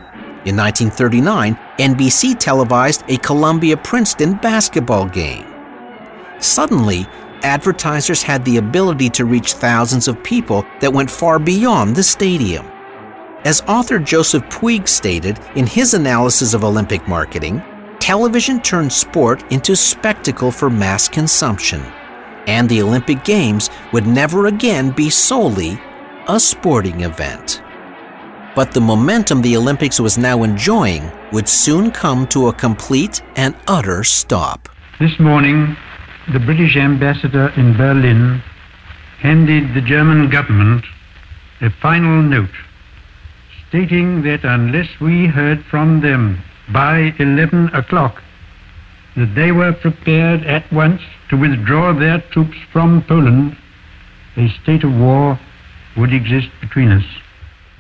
In 0.47 0.57
1939, 0.57 1.59
NBC 1.79 2.39
televised 2.39 3.03
a 3.09 3.17
Columbia 3.17 3.77
Princeton 3.77 4.35
basketball 4.35 5.07
game. 5.07 5.45
Suddenly, 6.39 7.05
advertisers 7.43 8.23
had 8.23 8.45
the 8.45 8.59
ability 8.59 9.11
to 9.11 9.25
reach 9.25 9.55
thousands 9.55 10.07
of 10.07 10.23
people 10.23 10.65
that 10.79 10.93
went 10.93 11.11
far 11.11 11.41
beyond 11.41 11.97
the 11.97 12.03
stadium. 12.05 12.65
As 13.45 13.61
author 13.63 13.99
Joseph 13.99 14.45
Puig 14.45 14.87
stated 14.87 15.41
in 15.57 15.67
his 15.67 15.95
analysis 15.95 16.55
of 16.55 16.63
Olympic 16.63 17.09
marketing, 17.09 17.61
television 17.99 18.61
turned 18.61 18.93
sport 18.93 19.43
into 19.51 19.75
spectacle 19.75 20.53
for 20.53 20.71
mass 20.71 21.09
consumption, 21.09 21.83
and 22.47 22.69
the 22.69 22.83
Olympic 22.83 23.25
Games 23.25 23.69
would 23.93 24.07
never 24.07 24.47
again 24.47 24.93
be 24.93 25.11
solely 25.11 25.81
a 26.29 26.39
sporting 26.39 27.01
event. 27.01 27.63
But 28.57 28.73
the 28.73 28.81
momentum 28.81 29.43
the 29.43 29.55
Olympics 29.59 30.01
was 30.01 30.17
now 30.17 30.43
enjoying 30.43 31.13
would 31.31 31.47
soon 31.47 31.91
come 31.91 32.27
to 32.29 32.49
a 32.49 32.55
complete 32.55 33.21
and 33.37 33.55
utter 33.69 34.03
stop. 34.03 34.71
This 34.99 35.21
morning, 35.21 35.77
the 36.33 36.41
British 36.41 36.75
ambassador 36.75 37.53
in 37.59 37.77
Berlin 37.77 38.43
handed 39.19 39.75
the 39.75 39.83
German 39.83 40.31
government 40.31 40.87
a 41.61 41.69
final 41.69 42.23
note 42.23 42.57
stating 43.69 44.23
that 44.23 44.43
unless 44.43 44.89
we 45.03 45.27
heard 45.27 45.63
from 45.67 46.01
them 46.01 46.43
by 46.73 47.15
11 47.19 47.69
o'clock, 47.75 48.23
that 49.17 49.35
they 49.35 49.53
were 49.53 49.75
prepared 49.75 50.45
at 50.45 50.73
once 50.73 51.03
to 51.29 51.37
withdraw 51.37 51.93
their 51.93 52.23
troops 52.31 52.57
from 52.73 53.03
Poland, 53.03 53.55
a 54.39 54.49
state 54.63 54.83
of 54.83 54.95
war 54.95 55.39
would 55.99 56.15
exist 56.15 56.49
between 56.63 56.91
us. 56.91 57.05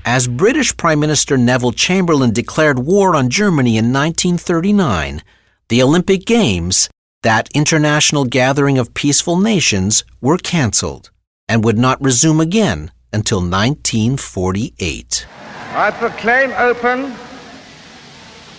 As 0.09 0.29
British 0.29 0.77
Prime 0.77 1.01
Minister 1.01 1.37
Neville 1.37 1.73
Chamberlain 1.73 2.33
declared 2.33 2.79
war 2.79 3.17
on 3.17 3.29
Germany 3.29 3.77
in 3.77 3.93
1939, 3.93 5.21
the 5.69 5.83
Olympic 5.83 6.25
Games, 6.25 6.89
that 7.25 7.49
international 7.55 8.25
gathering 8.25 8.79
of 8.79 8.95
peaceful 8.95 9.37
nations, 9.37 10.05
were 10.21 10.39
cancelled 10.39 11.11
and 11.49 11.65
would 11.65 11.77
not 11.77 12.01
resume 12.01 12.39
again 12.39 12.93
until 13.13 13.39
1948. 13.39 15.27
I 15.75 15.91
proclaim 15.91 16.53
open 16.53 17.13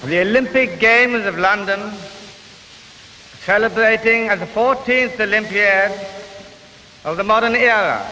the 0.04 0.20
Olympic 0.20 0.82
Games 0.82 1.26
of 1.26 1.38
London, 1.38 1.94
celebrating 3.46 4.28
as 4.28 4.42
the 4.42 4.48
14th 4.48 5.18
Olympiad 5.18 5.94
of 7.06 7.16
the 7.16 7.24
modern 7.24 7.56
era. 7.56 8.06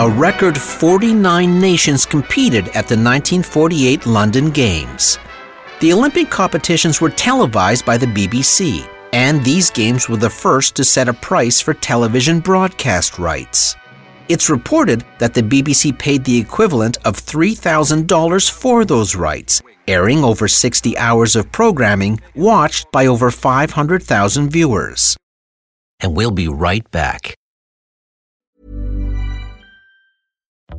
A 0.00 0.08
record 0.08 0.56
49 0.56 1.60
nations 1.60 2.06
competed 2.06 2.68
at 2.68 2.88
the 2.88 2.96
1948 2.96 4.06
London 4.06 4.50
Games. 4.50 5.18
The 5.80 5.92
Olympic 5.92 6.30
competitions 6.30 7.02
were 7.02 7.10
televised 7.10 7.84
by 7.84 7.98
the 7.98 8.06
BBC, 8.06 8.88
and 9.12 9.44
these 9.44 9.68
games 9.68 10.08
were 10.08 10.16
the 10.16 10.30
first 10.30 10.74
to 10.76 10.84
set 10.84 11.10
a 11.10 11.12
price 11.12 11.60
for 11.60 11.74
television 11.74 12.40
broadcast 12.40 13.18
rights. 13.18 13.76
It's 14.30 14.48
reported 14.48 15.04
that 15.18 15.34
the 15.34 15.42
BBC 15.42 15.98
paid 15.98 16.24
the 16.24 16.38
equivalent 16.38 16.96
of 17.04 17.16
$3,000 17.16 18.50
for 18.50 18.86
those 18.86 19.14
rights, 19.14 19.60
airing 19.86 20.24
over 20.24 20.48
60 20.48 20.96
hours 20.96 21.36
of 21.36 21.52
programming 21.52 22.18
watched 22.34 22.90
by 22.90 23.06
over 23.06 23.30
500,000 23.30 24.48
viewers. 24.48 25.14
And 26.00 26.16
we'll 26.16 26.30
be 26.30 26.48
right 26.48 26.90
back. 26.90 27.36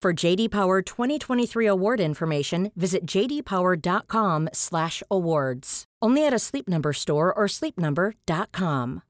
For 0.00 0.12
JD 0.12 0.52
Power 0.52 0.80
2023 0.80 1.66
award 1.66 1.98
information, 1.98 2.70
visit 2.76 3.04
jdpower.com/awards. 3.04 5.84
Only 6.00 6.24
at 6.24 6.32
a 6.32 6.38
Sleep 6.38 6.68
Number 6.68 6.92
store 6.92 7.34
or 7.34 7.46
sleepnumber.com. 7.46 9.02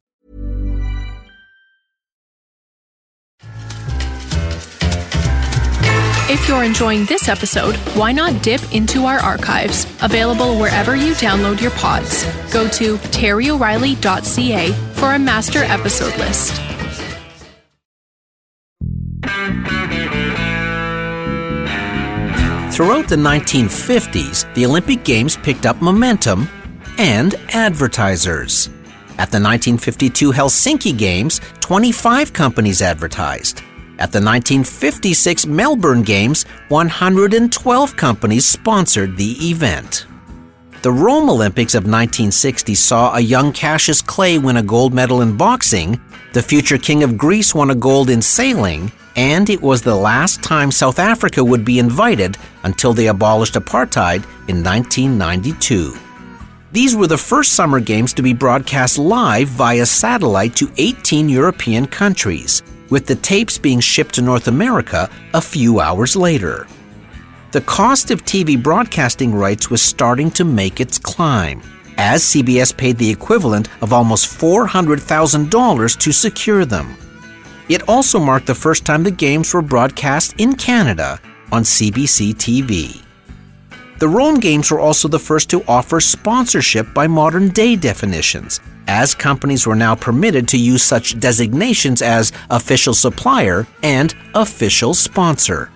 If 6.31 6.47
you're 6.47 6.65
enjoying 6.65 7.07
this 7.07 7.29
episode, 7.29 7.75
why 7.95 8.13
not 8.13 8.43
dip 8.43 8.61
into 8.75 9.05
our 9.05 9.19
archives, 9.19 9.87
available 10.03 10.59
wherever 10.59 10.95
you 10.95 11.13
download 11.15 11.61
your 11.61 11.71
pods. 11.73 12.25
Go 12.53 12.69
to 12.69 12.97
terryoreilly.ca 12.97 14.73
for 14.95 15.15
a 15.15 15.19
master 15.19 15.65
episode 15.65 16.17
list. 16.19 16.68
Throughout 22.79 23.09
the 23.09 23.17
1950s, 23.17 24.55
the 24.55 24.65
Olympic 24.65 25.03
Games 25.03 25.37
picked 25.37 25.67
up 25.67 25.83
momentum 25.83 26.49
and 26.97 27.35
advertisers. 27.53 28.69
At 29.19 29.33
the 29.33 29.43
1952 29.43 30.31
Helsinki 30.31 30.97
Games, 30.97 31.41
25 31.59 32.33
companies 32.33 32.81
advertised. 32.81 33.63
At 33.99 34.13
the 34.13 34.23
1956 34.23 35.45
Melbourne 35.47 36.03
Games, 36.03 36.45
112 36.69 37.97
companies 37.97 38.47
sponsored 38.47 39.17
the 39.17 39.33
event. 39.51 40.07
The 40.81 40.93
Rome 40.93 41.29
Olympics 41.29 41.75
of 41.75 41.83
1960 41.83 42.77
saw 42.77 43.17
a 43.17 43.21
young 43.21 43.53
Cassius 43.53 44.01
Clay 44.01 44.39
win 44.39 44.59
a 44.59 44.63
gold 44.63 44.95
medal 44.95 45.23
in 45.23 45.37
boxing, 45.37 46.01
the 46.35 46.43
future 46.43 46.79
King 46.79 47.03
of 47.03 47.19
Greece 47.19 47.53
won 47.53 47.71
a 47.71 47.75
gold 47.75 48.11
in 48.11 48.23
sailing, 48.23 48.93
and 49.17 49.51
it 49.51 49.61
was 49.61 49.83
the 49.83 49.97
last 49.97 50.41
time 50.41 50.71
South 50.71 51.01
Africa 51.01 51.43
would 51.43 51.65
be 51.65 51.81
invited 51.81 52.37
until 52.63 52.95
they 52.95 53.09
abolished 53.09 53.55
apartheid 53.55 54.23
in 54.49 54.63
1992. 54.63 55.97
These 56.71 56.95
were 56.95 57.09
the 57.09 57.19
first 57.19 57.55
Summer 57.55 57.81
Games 57.81 58.15
to 58.15 58.23
be 58.23 58.33
broadcast 58.33 58.99
live 58.99 59.49
via 59.49 59.85
satellite 59.85 60.55
to 60.55 60.71
18 60.77 61.29
European 61.29 61.89
countries, 61.89 62.63
with 62.89 63.05
the 63.05 63.17
tapes 63.17 63.59
being 63.59 63.81
shipped 63.81 64.15
to 64.15 64.23
North 64.23 64.47
America 64.47 65.11
a 65.35 65.41
few 65.41 65.81
hours 65.81 66.15
later. 66.15 66.69
The 67.51 67.63
cost 67.63 68.11
of 68.11 68.27
TV 68.27 68.63
broadcasting 68.63 69.35
rights 69.35 69.71
was 69.71 69.81
starting 69.81 70.31
to 70.33 70.45
make 70.45 70.81
its 70.81 70.99
climb, 70.99 71.63
as 71.97 72.23
CBS 72.23 72.77
paid 72.77 72.99
the 72.99 73.09
equivalent 73.09 73.71
of 73.81 73.95
almost 73.95 74.39
$400,000 74.39 75.99
to 75.99 76.13
secure 76.13 76.67
them. 76.67 76.95
It 77.71 77.89
also 77.89 78.19
marked 78.19 78.47
the 78.47 78.55
first 78.55 78.85
time 78.85 79.03
the 79.03 79.11
games 79.11 79.55
were 79.55 79.63
broadcast 79.63 80.35
in 80.37 80.57
Canada 80.57 81.19
on 81.51 81.63
CBC 81.63 82.35
TV. 82.35 83.03
The 83.99 84.09
Rome 84.09 84.41
Games 84.41 84.71
were 84.71 84.81
also 84.81 85.09
the 85.09 85.19
first 85.19 85.49
to 85.49 85.65
offer 85.67 86.01
sponsorship 86.01 86.93
by 86.93 87.07
modern 87.07 87.49
day 87.49 87.77
definitions, 87.77 88.61
as 88.89 89.15
companies 89.15 89.67
were 89.67 89.75
now 89.75 89.95
permitted 89.95 90.49
to 90.49 90.59
use 90.59 90.83
such 90.83 91.19
designations 91.19 92.03
as 92.03 92.31
official 92.51 92.93
supplier 92.93 93.67
and 93.83 94.15
official 94.35 94.93
sponsor. 94.93 95.71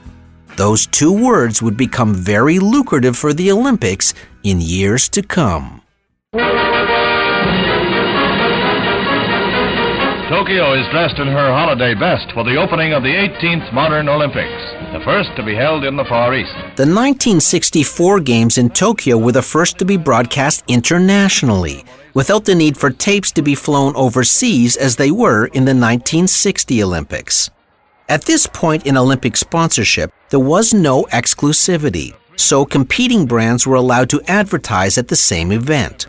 Those 0.57 0.87
two 0.87 1.13
words 1.13 1.63
would 1.63 1.77
become 1.79 2.15
very 2.15 2.59
lucrative 2.59 3.17
for 3.17 3.33
the 3.33 3.51
Olympics 3.51 4.13
in 4.43 4.61
years 4.61 5.09
to 5.11 5.23
come. 5.23 5.81
Tokyo 10.29 10.75
is 10.79 10.87
dressed 10.91 11.19
in 11.19 11.27
her 11.27 11.53
holiday 11.53 11.95
best 11.95 12.33
for 12.33 12.45
the 12.45 12.57
opening 12.57 12.93
of 12.93 13.03
the 13.03 13.09
18th 13.09 13.73
Modern 13.73 14.09
Olympics, 14.09 14.63
the 14.93 15.01
first 15.05 15.31
to 15.37 15.43
be 15.43 15.55
held 15.55 15.85
in 15.85 15.97
the 15.97 16.05
Far 16.05 16.35
East. 16.35 16.53
The 16.77 16.85
1964 16.85 18.21
Games 18.21 18.59
in 18.59 18.69
Tokyo 18.71 19.17
were 19.17 19.33
the 19.33 19.43
first 19.43 19.79
to 19.79 19.85
be 19.85 19.97
broadcast 19.97 20.65
internationally, 20.69 21.85
without 22.15 22.45
the 22.45 22.55
need 22.55 22.77
for 22.77 22.91
tapes 22.91 23.31
to 23.33 23.43
be 23.43 23.55
flown 23.55 23.95
overseas 23.97 24.77
as 24.77 24.97
they 24.97 25.11
were 25.11 25.47
in 25.47 25.65
the 25.65 25.75
1960 25.75 26.83
Olympics. 26.83 27.51
At 28.09 28.25
this 28.25 28.47
point 28.47 28.87
in 28.87 28.97
Olympic 28.97 29.37
sponsorship, 29.37 30.13
there 30.31 30.41
was 30.41 30.75
no 30.75 31.05
exclusivity, 31.05 32.15
so 32.37 32.65
competing 32.65 33.27
brands 33.27 33.67
were 33.67 33.77
allowed 33.77 34.11
to 34.11 34.23
advertise 34.29 34.99
at 34.99 35.09
the 35.09 35.17
same 35.17 35.53
event. 35.53 36.07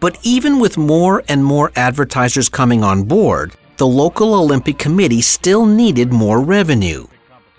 But 0.00 0.18
even 0.22 0.58
with 0.58 0.78
more 0.78 1.22
and 1.28 1.44
more 1.44 1.72
advertisers 1.76 2.48
coming 2.48 2.82
on 2.82 3.04
board, 3.04 3.54
the 3.76 3.86
local 3.86 4.34
Olympic 4.34 4.78
Committee 4.78 5.20
still 5.20 5.66
needed 5.66 6.12
more 6.12 6.40
revenue. 6.40 7.06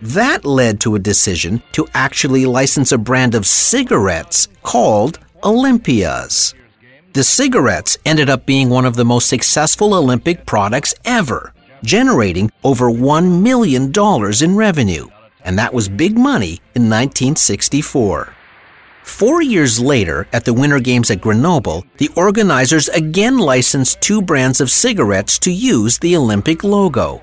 That 0.01 0.45
led 0.45 0.79
to 0.81 0.95
a 0.95 0.99
decision 0.99 1.61
to 1.73 1.87
actually 1.93 2.45
license 2.45 2.91
a 2.91 2.97
brand 2.97 3.35
of 3.35 3.45
cigarettes 3.45 4.47
called 4.63 5.19
Olympias. 5.43 6.53
The 7.13 7.23
cigarettes 7.23 7.97
ended 8.05 8.29
up 8.29 8.45
being 8.45 8.69
one 8.69 8.85
of 8.85 8.95
the 8.95 9.05
most 9.05 9.27
successful 9.27 9.93
Olympic 9.93 10.45
products 10.45 10.93
ever, 11.05 11.53
generating 11.83 12.51
over 12.63 12.85
$1 12.87 13.41
million 13.41 13.91
in 14.43 14.55
revenue. 14.55 15.07
And 15.43 15.57
that 15.57 15.73
was 15.73 15.89
big 15.89 16.17
money 16.17 16.61
in 16.75 16.89
1964. 16.89 18.33
Four 19.03 19.41
years 19.41 19.79
later, 19.79 20.27
at 20.31 20.45
the 20.45 20.53
Winter 20.53 20.79
Games 20.79 21.09
at 21.09 21.19
Grenoble, 21.19 21.83
the 21.97 22.09
organizers 22.15 22.89
again 22.89 23.37
licensed 23.37 24.01
two 24.01 24.21
brands 24.21 24.61
of 24.61 24.69
cigarettes 24.69 25.39
to 25.39 25.51
use 25.51 25.97
the 25.97 26.15
Olympic 26.15 26.63
logo. 26.63 27.21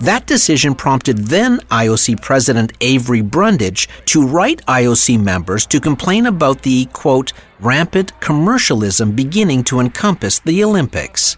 That 0.00 0.26
decision 0.26 0.74
prompted 0.74 1.18
then 1.18 1.58
IOC 1.70 2.22
President 2.22 2.72
Avery 2.80 3.20
Brundage 3.20 3.88
to 4.06 4.26
write 4.26 4.64
IOC 4.66 5.22
members 5.22 5.66
to 5.66 5.78
complain 5.78 6.26
about 6.26 6.62
the, 6.62 6.86
quote, 6.86 7.32
rampant 7.60 8.18
commercialism 8.20 9.12
beginning 9.12 9.62
to 9.64 9.78
encompass 9.78 10.38
the 10.38 10.64
Olympics. 10.64 11.36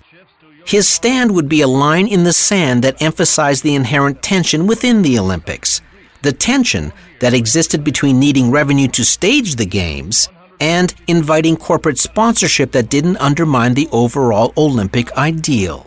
His 0.65 0.89
stand 0.89 1.35
would 1.35 1.49
be 1.49 1.61
a 1.61 1.69
line 1.69 2.07
in 2.07 2.25
the 2.25 2.33
sand 2.33 2.85
that 2.85 3.03
emphasized 3.03 3.63
the 3.63 3.75
inherent 3.75 4.23
tension 4.23 4.67
within 4.67 5.03
the 5.03 5.19
Olympics 5.19 5.81
the 6.23 6.33
tension 6.33 6.93
that 7.21 7.35
existed 7.35 7.85
between 7.85 8.19
needing 8.19 8.51
revenue 8.51 8.89
to 8.89 9.05
stage 9.05 9.57
the 9.57 9.67
games 9.67 10.29
and 10.61 10.95
inviting 11.09 11.57
corporate 11.57 11.99
sponsorship 11.99 12.73
that 12.73 12.89
didn't 12.89 13.17
undermine 13.19 13.75
the 13.75 13.89
overall 13.91 14.53
Olympic 14.57 15.13
ideal. 15.17 15.87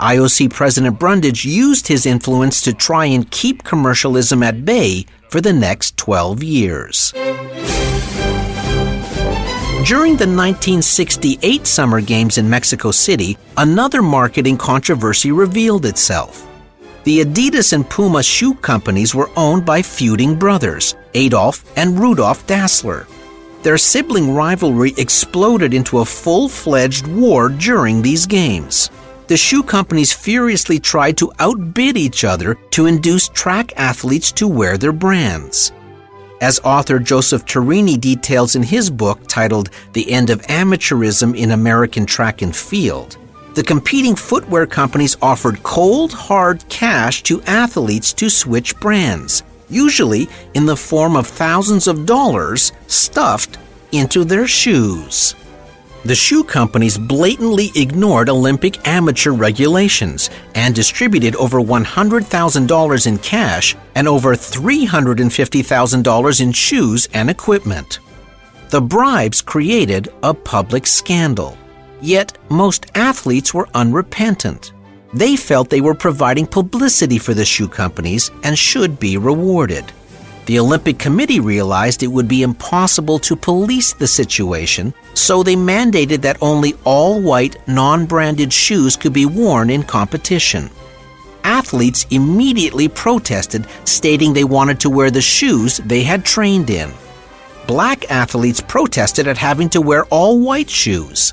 IOC 0.00 0.50
President 0.50 0.98
Brundage 0.98 1.44
used 1.44 1.86
his 1.86 2.06
influence 2.06 2.62
to 2.62 2.72
try 2.72 3.04
and 3.04 3.30
keep 3.30 3.62
commercialism 3.62 4.42
at 4.42 4.64
bay 4.64 5.04
for 5.28 5.42
the 5.42 5.52
next 5.52 5.98
12 5.98 6.42
years. 6.42 7.12
During 9.84 10.12
the 10.12 10.26
1968 10.28 11.66
Summer 11.66 12.02
Games 12.02 12.36
in 12.36 12.48
Mexico 12.48 12.90
City, 12.90 13.38
another 13.56 14.02
marketing 14.02 14.58
controversy 14.58 15.32
revealed 15.32 15.86
itself. 15.86 16.46
The 17.04 17.24
Adidas 17.24 17.72
and 17.72 17.88
Puma 17.88 18.22
shoe 18.22 18.54
companies 18.54 19.14
were 19.14 19.30
owned 19.36 19.64
by 19.64 19.80
feuding 19.80 20.38
brothers, 20.38 20.96
Adolf 21.14 21.64
and 21.78 21.98
Rudolf 21.98 22.46
Dassler. 22.46 23.06
Their 23.62 23.78
sibling 23.78 24.34
rivalry 24.34 24.92
exploded 24.98 25.72
into 25.72 26.00
a 26.00 26.04
full 26.04 26.50
fledged 26.50 27.06
war 27.06 27.48
during 27.48 28.02
these 28.02 28.26
games. 28.26 28.90
The 29.28 29.36
shoe 29.36 29.62
companies 29.62 30.12
furiously 30.12 30.78
tried 30.78 31.16
to 31.16 31.32
outbid 31.38 31.96
each 31.96 32.22
other 32.22 32.54
to 32.72 32.84
induce 32.86 33.28
track 33.28 33.72
athletes 33.78 34.30
to 34.32 34.46
wear 34.46 34.76
their 34.76 34.92
brands. 34.92 35.72
As 36.40 36.58
author 36.64 36.98
Joseph 36.98 37.44
Turrini 37.44 38.00
details 38.00 38.56
in 38.56 38.62
his 38.62 38.88
book 38.88 39.20
titled 39.28 39.68
The 39.92 40.10
End 40.10 40.30
of 40.30 40.40
Amateurism 40.42 41.36
in 41.36 41.50
American 41.50 42.06
Track 42.06 42.40
and 42.40 42.56
Field, 42.56 43.18
the 43.54 43.62
competing 43.62 44.16
footwear 44.16 44.66
companies 44.66 45.18
offered 45.20 45.62
cold, 45.62 46.12
hard 46.12 46.66
cash 46.70 47.22
to 47.24 47.42
athletes 47.42 48.14
to 48.14 48.30
switch 48.30 48.74
brands, 48.80 49.42
usually 49.68 50.30
in 50.54 50.64
the 50.64 50.76
form 50.76 51.14
of 51.14 51.26
thousands 51.26 51.86
of 51.86 52.06
dollars 52.06 52.72
stuffed 52.86 53.58
into 53.92 54.24
their 54.24 54.46
shoes. 54.46 55.34
The 56.02 56.14
shoe 56.14 56.44
companies 56.44 56.96
blatantly 56.96 57.70
ignored 57.74 58.30
Olympic 58.30 58.88
amateur 58.88 59.32
regulations 59.32 60.30
and 60.54 60.74
distributed 60.74 61.36
over 61.36 61.60
$100,000 61.60 63.06
in 63.06 63.18
cash 63.18 63.76
and 63.94 64.08
over 64.08 64.34
$350,000 64.34 66.40
in 66.40 66.52
shoes 66.52 67.06
and 67.12 67.28
equipment. 67.28 67.98
The 68.70 68.80
bribes 68.80 69.42
created 69.42 70.08
a 70.22 70.32
public 70.32 70.86
scandal. 70.86 71.58
Yet, 72.00 72.38
most 72.48 72.86
athletes 72.94 73.52
were 73.52 73.68
unrepentant. 73.74 74.72
They 75.12 75.36
felt 75.36 75.68
they 75.68 75.82
were 75.82 75.94
providing 75.94 76.46
publicity 76.46 77.18
for 77.18 77.34
the 77.34 77.44
shoe 77.44 77.68
companies 77.68 78.30
and 78.42 78.58
should 78.58 78.98
be 78.98 79.18
rewarded. 79.18 79.92
The 80.50 80.58
Olympic 80.58 80.98
Committee 80.98 81.38
realized 81.38 82.02
it 82.02 82.08
would 82.08 82.26
be 82.26 82.42
impossible 82.42 83.20
to 83.20 83.36
police 83.36 83.92
the 83.92 84.08
situation, 84.08 84.92
so 85.14 85.44
they 85.44 85.54
mandated 85.54 86.22
that 86.22 86.42
only 86.42 86.74
all 86.82 87.20
white, 87.22 87.56
non 87.68 88.04
branded 88.04 88.52
shoes 88.52 88.96
could 88.96 89.12
be 89.12 89.26
worn 89.26 89.70
in 89.70 89.84
competition. 89.84 90.68
Athletes 91.44 92.04
immediately 92.10 92.88
protested, 92.88 93.64
stating 93.84 94.32
they 94.32 94.42
wanted 94.42 94.80
to 94.80 94.90
wear 94.90 95.08
the 95.08 95.20
shoes 95.20 95.76
they 95.84 96.02
had 96.02 96.24
trained 96.24 96.68
in. 96.68 96.90
Black 97.68 98.10
athletes 98.10 98.60
protested 98.60 99.28
at 99.28 99.38
having 99.38 99.68
to 99.68 99.80
wear 99.80 100.04
all 100.06 100.40
white 100.40 100.68
shoes. 100.68 101.32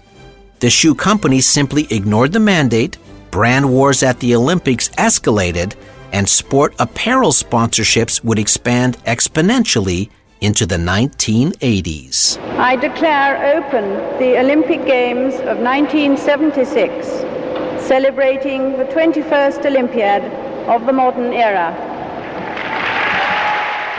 The 0.59 0.69
shoe 0.69 0.93
companies 0.93 1.47
simply 1.47 1.87
ignored 1.89 2.33
the 2.33 2.39
mandate, 2.39 2.99
brand 3.31 3.67
wars 3.67 4.03
at 4.03 4.19
the 4.19 4.35
Olympics 4.35 4.89
escalated, 4.89 5.73
and 6.11 6.27
sport 6.27 6.73
apparel 6.79 7.31
sponsorships 7.31 8.23
would 8.23 8.39
expand 8.39 8.97
exponentially 9.05 10.09
into 10.41 10.65
the 10.65 10.77
1980s. 10.77 12.37
I 12.57 12.75
declare 12.75 13.57
open 13.57 13.89
the 14.19 14.37
Olympic 14.39 14.85
Games 14.85 15.35
of 15.35 15.57
1976, 15.57 17.07
celebrating 17.87 18.77
the 18.77 18.85
21st 18.85 19.65
Olympiad 19.65 20.23
of 20.67 20.85
the 20.85 20.93
modern 20.93 21.33
era. 21.33 21.73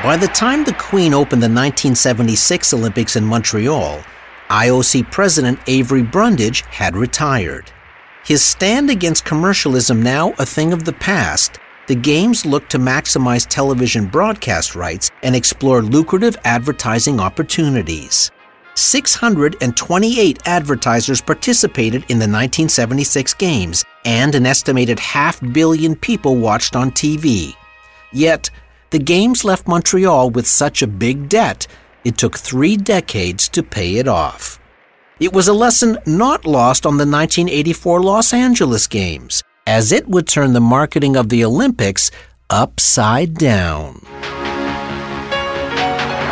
By 0.03 0.17
the 0.17 0.29
time 0.29 0.65
the 0.65 0.75
Queen 0.75 1.13
opened 1.13 1.43
the 1.43 1.47
1976 1.47 2.73
Olympics 2.73 3.17
in 3.17 3.25
Montreal, 3.25 4.01
IOC 4.49 5.11
President 5.11 5.59
Avery 5.67 6.03
Brundage 6.03 6.61
had 6.67 6.97
retired. 6.97 7.73
His 8.25 8.43
stand 8.43 8.91
against 8.91 9.25
commercialism 9.25 10.03
now 10.03 10.35
a 10.39 10.47
thing 10.47 10.73
of 10.73 10.85
the 10.85 10.93
past, 10.93 11.59
the 11.89 11.95
Games 11.95 12.45
looked 12.45 12.71
to 12.73 12.79
maximize 12.79 13.47
television 13.47 14.07
broadcast 14.07 14.75
rights 14.75 15.11
and 15.23 15.35
explore 15.35 15.81
lucrative 15.81 16.37
advertising 16.45 17.19
opportunities. 17.19 18.31
628 18.75 20.39
advertisers 20.45 21.23
participated 21.23 22.03
in 22.03 22.19
the 22.19 22.29
1976 22.29 23.33
Games, 23.35 23.85
and 24.05 24.35
an 24.35 24.45
estimated 24.45 25.01
half 25.01 25.41
billion 25.53 25.97
people 25.97 26.37
watched 26.37 26.77
on 26.77 26.91
TV. 26.91 27.55
Yet, 28.13 28.51
the 28.91 28.99
Games 28.99 29.43
left 29.43 29.67
Montreal 29.67 30.31
with 30.31 30.47
such 30.47 30.83
a 30.83 30.87
big 30.87 31.29
debt 31.29 31.67
it 32.05 32.17
took 32.17 32.39
three 32.39 32.77
decades 32.77 33.49
to 33.49 33.63
pay 33.63 33.97
it 33.97 34.09
off. 34.09 34.61
It 35.21 35.33
was 35.33 35.49
a 35.49 35.53
lesson 35.53 35.99
not 36.07 36.47
lost 36.47 36.87
on 36.87 36.99
the 36.99 37.07
1984 37.07 38.01
Los 38.03 38.33
Angeles 38.33 38.87
Games, 38.87 39.43
as 39.69 39.93
it 39.93 40.09
would 40.09 40.27
turn 40.27 40.55
the 40.55 40.61
marketing 40.63 41.15
of 41.15 41.29
the 41.29 41.45
Olympics 41.45 42.11
upside 42.49 43.35
down. 43.35 44.01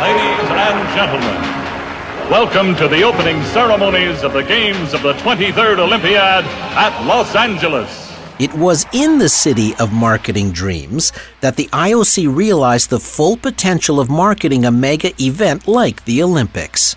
Ladies 0.01 0.49
and 0.49 0.89
gentlemen, 0.97 2.31
welcome 2.31 2.75
to 2.77 2.87
the 2.87 3.03
opening 3.03 3.39
ceremonies 3.43 4.23
of 4.23 4.33
the 4.33 4.41
Games 4.41 4.95
of 4.95 5.03
the 5.03 5.13
23rd 5.13 5.77
Olympiad 5.77 6.45
at 6.45 7.05
Los 7.05 7.35
Angeles. 7.35 8.11
It 8.39 8.51
was 8.55 8.87
in 8.91 9.19
the 9.19 9.29
city 9.29 9.75
of 9.75 9.93
marketing 9.93 10.51
dreams 10.51 11.11
that 11.41 11.57
the 11.57 11.65
IOC 11.65 12.35
realized 12.35 12.89
the 12.89 12.99
full 12.99 13.37
potential 13.37 13.99
of 13.99 14.09
marketing 14.09 14.65
a 14.65 14.71
mega 14.71 15.11
event 15.21 15.67
like 15.67 16.03
the 16.05 16.23
Olympics. 16.23 16.95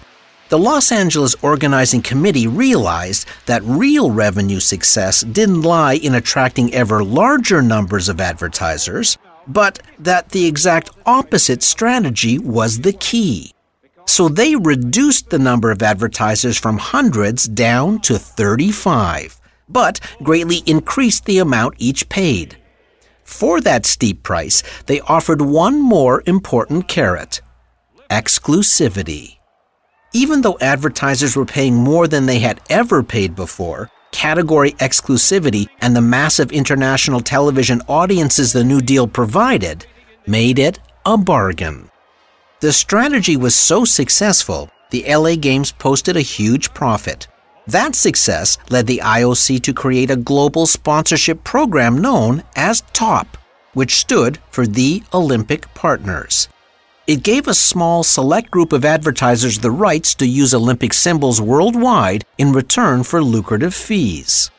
The 0.50 0.58
Los 0.58 0.92
Angeles 0.92 1.34
Organizing 1.42 2.02
Committee 2.02 2.46
realized 2.46 3.26
that 3.46 3.62
real 3.64 4.10
revenue 4.10 4.60
success 4.60 5.22
didn't 5.22 5.62
lie 5.62 5.94
in 5.94 6.14
attracting 6.14 6.74
ever 6.74 7.02
larger 7.02 7.62
numbers 7.62 8.08
of 8.08 8.20
advertisers, 8.20 9.16
but 9.46 9.80
that 9.98 10.30
the 10.30 10.46
exact 10.46 10.90
opposite 11.06 11.62
strategy 11.62 12.38
was 12.38 12.80
the 12.80 12.92
key. 12.92 13.54
So 14.06 14.28
they 14.28 14.56
reduced 14.56 15.30
the 15.30 15.38
number 15.38 15.70
of 15.70 15.82
advertisers 15.82 16.58
from 16.58 16.78
hundreds 16.78 17.46
down 17.48 18.00
to 18.02 18.18
35 18.18 19.40
but 19.70 20.00
greatly 20.22 20.58
increased 20.66 21.24
the 21.24 21.38
amount 21.38 21.74
each 21.78 22.08
paid. 22.08 22.56
For 23.24 23.60
that 23.60 23.86
steep 23.86 24.22
price, 24.22 24.62
they 24.86 25.00
offered 25.00 25.40
one 25.40 25.80
more 25.80 26.22
important 26.26 26.88
carrot 26.88 27.40
exclusivity. 28.10 29.39
Even 30.12 30.42
though 30.42 30.58
advertisers 30.60 31.36
were 31.36 31.44
paying 31.46 31.76
more 31.76 32.08
than 32.08 32.26
they 32.26 32.40
had 32.40 32.60
ever 32.68 33.00
paid 33.00 33.36
before, 33.36 33.88
category 34.10 34.72
exclusivity 34.72 35.68
and 35.80 35.94
the 35.94 36.00
massive 36.00 36.50
international 36.50 37.20
television 37.20 37.80
audiences 37.88 38.52
the 38.52 38.64
new 38.64 38.80
deal 38.80 39.06
provided 39.06 39.86
made 40.26 40.58
it 40.58 40.80
a 41.06 41.16
bargain. 41.16 41.88
The 42.58 42.72
strategy 42.72 43.36
was 43.36 43.54
so 43.54 43.84
successful, 43.84 44.68
the 44.90 45.04
LA 45.06 45.36
Games 45.36 45.70
posted 45.70 46.16
a 46.16 46.22
huge 46.22 46.74
profit. 46.74 47.28
That 47.68 47.94
success 47.94 48.58
led 48.68 48.88
the 48.88 49.02
IOC 49.04 49.62
to 49.62 49.72
create 49.72 50.10
a 50.10 50.16
global 50.16 50.66
sponsorship 50.66 51.44
program 51.44 51.98
known 51.98 52.42
as 52.56 52.82
TOP, 52.92 53.36
which 53.74 54.00
stood 54.00 54.40
for 54.50 54.66
the 54.66 55.04
Olympic 55.14 55.72
Partners. 55.74 56.48
It 57.06 57.22
gave 57.22 57.48
a 57.48 57.54
small 57.54 58.02
select 58.02 58.50
group 58.50 58.72
of 58.72 58.84
advertisers 58.84 59.58
the 59.58 59.70
rights 59.70 60.14
to 60.16 60.26
use 60.26 60.54
Olympic 60.54 60.92
symbols 60.92 61.40
worldwide 61.40 62.24
in 62.38 62.52
return 62.52 63.04
for 63.04 63.22
lucrative 63.22 63.74
fees. 63.74 64.50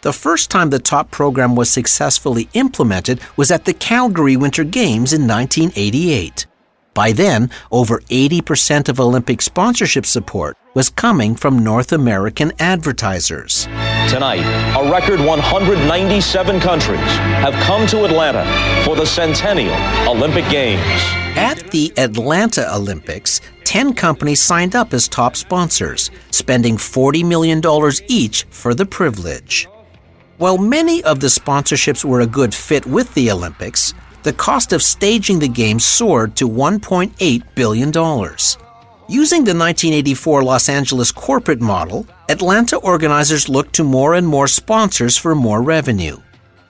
The 0.00 0.12
first 0.12 0.50
time 0.50 0.70
the 0.70 0.78
TOP 0.78 1.10
program 1.10 1.54
was 1.56 1.70
successfully 1.70 2.48
implemented 2.54 3.20
was 3.36 3.50
at 3.50 3.64
the 3.64 3.74
Calgary 3.74 4.36
Winter 4.36 4.64
Games 4.64 5.12
in 5.12 5.26
1988. 5.26 6.46
By 6.94 7.12
then, 7.12 7.50
over 7.70 8.00
80% 8.10 8.88
of 8.88 8.98
Olympic 8.98 9.40
sponsorship 9.42 10.04
support 10.04 10.56
was 10.74 10.90
coming 10.90 11.36
from 11.36 11.58
North 11.62 11.92
American 11.92 12.52
advertisers. 12.58 13.66
Tonight, 14.08 14.42
a 14.76 14.90
record 14.90 15.20
197 15.20 16.60
countries 16.60 16.98
have 17.38 17.54
come 17.64 17.86
to 17.88 18.04
Atlanta 18.04 18.44
for 18.84 18.96
the 18.96 19.06
Centennial 19.06 19.76
Olympic 20.08 20.48
Games. 20.50 20.82
At 21.36 21.57
the 21.70 21.92
Atlanta 21.96 22.74
Olympics, 22.74 23.40
10 23.64 23.94
companies 23.94 24.40
signed 24.40 24.74
up 24.74 24.94
as 24.94 25.08
top 25.08 25.36
sponsors, 25.36 26.10
spending 26.30 26.76
$40 26.76 27.24
million 27.24 27.62
each 28.08 28.44
for 28.50 28.74
the 28.74 28.86
privilege. 28.86 29.68
While 30.38 30.58
many 30.58 31.02
of 31.04 31.20
the 31.20 31.26
sponsorships 31.26 32.04
were 32.04 32.20
a 32.20 32.26
good 32.26 32.54
fit 32.54 32.86
with 32.86 33.12
the 33.14 33.30
Olympics, 33.30 33.92
the 34.22 34.32
cost 34.32 34.72
of 34.72 34.82
staging 34.82 35.38
the 35.38 35.48
games 35.48 35.84
soared 35.84 36.36
to 36.36 36.48
$1.8 36.48 37.42
billion. 37.54 37.88
Using 39.08 39.44
the 39.44 39.54
1984 39.54 40.44
Los 40.44 40.68
Angeles 40.68 41.10
corporate 41.10 41.60
model, 41.60 42.06
Atlanta 42.28 42.76
organizers 42.76 43.48
looked 43.48 43.74
to 43.74 43.84
more 43.84 44.14
and 44.14 44.26
more 44.26 44.46
sponsors 44.46 45.16
for 45.16 45.34
more 45.34 45.62
revenue. 45.62 46.18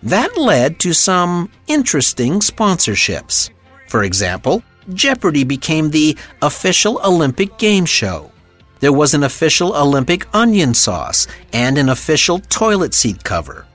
That 0.02 0.36
led 0.36 0.78
to 0.80 0.92
some 0.92 1.50
interesting 1.66 2.34
sponsorships. 2.34 3.50
For 3.88 4.04
example, 4.04 4.62
Jeopardy 4.94 5.44
became 5.44 5.90
the 5.90 6.16
official 6.42 7.00
Olympic 7.04 7.58
game 7.58 7.84
show. 7.84 8.30
There 8.80 8.92
was 8.92 9.14
an 9.14 9.24
official 9.24 9.74
Olympic 9.74 10.26
onion 10.34 10.72
sauce 10.72 11.26
and 11.52 11.78
an 11.78 11.88
official 11.88 12.38
toilet 12.38 12.94
seat 12.94 13.24
cover. 13.24 13.66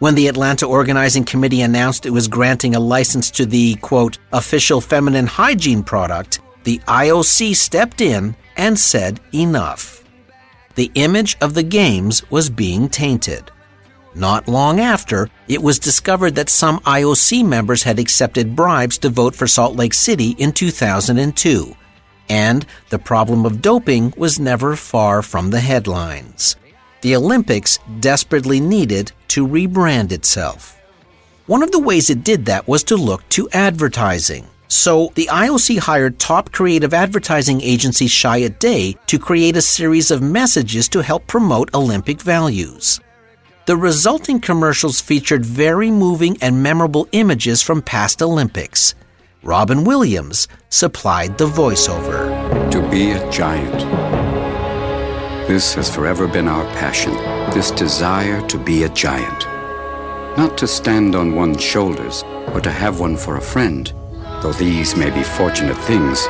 When 0.00 0.14
the 0.14 0.28
Atlanta 0.28 0.66
Organizing 0.66 1.24
Committee 1.24 1.62
announced 1.62 2.06
it 2.06 2.10
was 2.10 2.28
granting 2.28 2.74
a 2.74 2.80
license 2.80 3.30
to 3.32 3.46
the, 3.46 3.74
quote, 3.76 4.18
official 4.32 4.80
feminine 4.80 5.26
hygiene 5.26 5.82
product, 5.82 6.40
the 6.64 6.78
IOC 6.86 7.54
stepped 7.56 8.00
in 8.00 8.36
and 8.56 8.78
said 8.78 9.20
enough. 9.34 10.04
The 10.74 10.90
image 10.94 11.36
of 11.40 11.54
the 11.54 11.62
Games 11.62 12.28
was 12.30 12.48
being 12.48 12.88
tainted. 12.88 13.50
Not 14.14 14.48
long 14.48 14.80
after, 14.80 15.28
it 15.48 15.62
was 15.62 15.78
discovered 15.78 16.34
that 16.34 16.48
some 16.48 16.80
IOC 16.80 17.44
members 17.44 17.84
had 17.84 17.98
accepted 17.98 18.56
bribes 18.56 18.98
to 18.98 19.08
vote 19.08 19.34
for 19.34 19.46
Salt 19.46 19.76
Lake 19.76 19.94
City 19.94 20.30
in 20.38 20.52
2002, 20.52 21.76
and 22.28 22.66
the 22.88 22.98
problem 22.98 23.46
of 23.46 23.62
doping 23.62 24.12
was 24.16 24.40
never 24.40 24.76
far 24.76 25.22
from 25.22 25.50
the 25.50 25.60
headlines 25.60 26.56
the 27.00 27.16
Olympics 27.16 27.78
desperately 28.00 28.60
needed 28.60 29.12
to 29.28 29.46
rebrand 29.46 30.12
itself. 30.12 30.78
One 31.46 31.62
of 31.62 31.72
the 31.72 31.78
ways 31.78 32.10
it 32.10 32.24
did 32.24 32.44
that 32.46 32.68
was 32.68 32.84
to 32.84 32.96
look 32.96 33.28
to 33.30 33.48
advertising. 33.50 34.46
So 34.68 35.10
the 35.14 35.28
IOC 35.32 35.78
hired 35.78 36.18
top 36.18 36.52
creative 36.52 36.94
advertising 36.94 37.60
agency 37.60 38.06
Chiat 38.06 38.58
Day 38.60 38.96
to 39.06 39.18
create 39.18 39.56
a 39.56 39.62
series 39.62 40.10
of 40.10 40.22
messages 40.22 40.88
to 40.90 41.02
help 41.02 41.26
promote 41.26 41.74
Olympic 41.74 42.20
values. 42.20 43.00
The 43.66 43.76
resulting 43.76 44.40
commercials 44.40 45.00
featured 45.00 45.44
very 45.44 45.90
moving 45.90 46.36
and 46.40 46.62
memorable 46.62 47.08
images 47.12 47.62
from 47.62 47.82
past 47.82 48.22
Olympics. 48.22 48.94
Robin 49.42 49.84
Williams 49.84 50.48
supplied 50.68 51.38
the 51.38 51.46
voiceover. 51.46 52.70
To 52.70 52.88
be 52.90 53.12
a 53.12 53.30
giant 53.30 54.20
this 55.50 55.74
has 55.74 55.92
forever 55.92 56.28
been 56.28 56.46
our 56.46 56.64
passion, 56.74 57.12
this 57.52 57.72
desire 57.72 58.40
to 58.46 58.56
be 58.56 58.84
a 58.84 58.88
giant. 58.90 59.48
Not 60.38 60.56
to 60.58 60.68
stand 60.68 61.16
on 61.16 61.34
one's 61.34 61.60
shoulders 61.60 62.22
or 62.54 62.60
to 62.60 62.70
have 62.70 63.00
one 63.00 63.16
for 63.16 63.36
a 63.36 63.40
friend, 63.40 63.92
though 64.42 64.52
these 64.52 64.94
may 64.94 65.10
be 65.10 65.24
fortunate 65.24 65.76
things, 65.78 66.24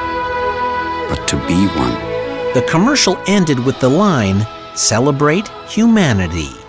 but 1.10 1.22
to 1.28 1.36
be 1.46 1.66
one. 1.76 2.54
The 2.54 2.66
commercial 2.66 3.18
ended 3.26 3.58
with 3.58 3.78
the 3.80 3.90
line 3.90 4.46
Celebrate 4.74 5.48
Humanity. 5.68 6.59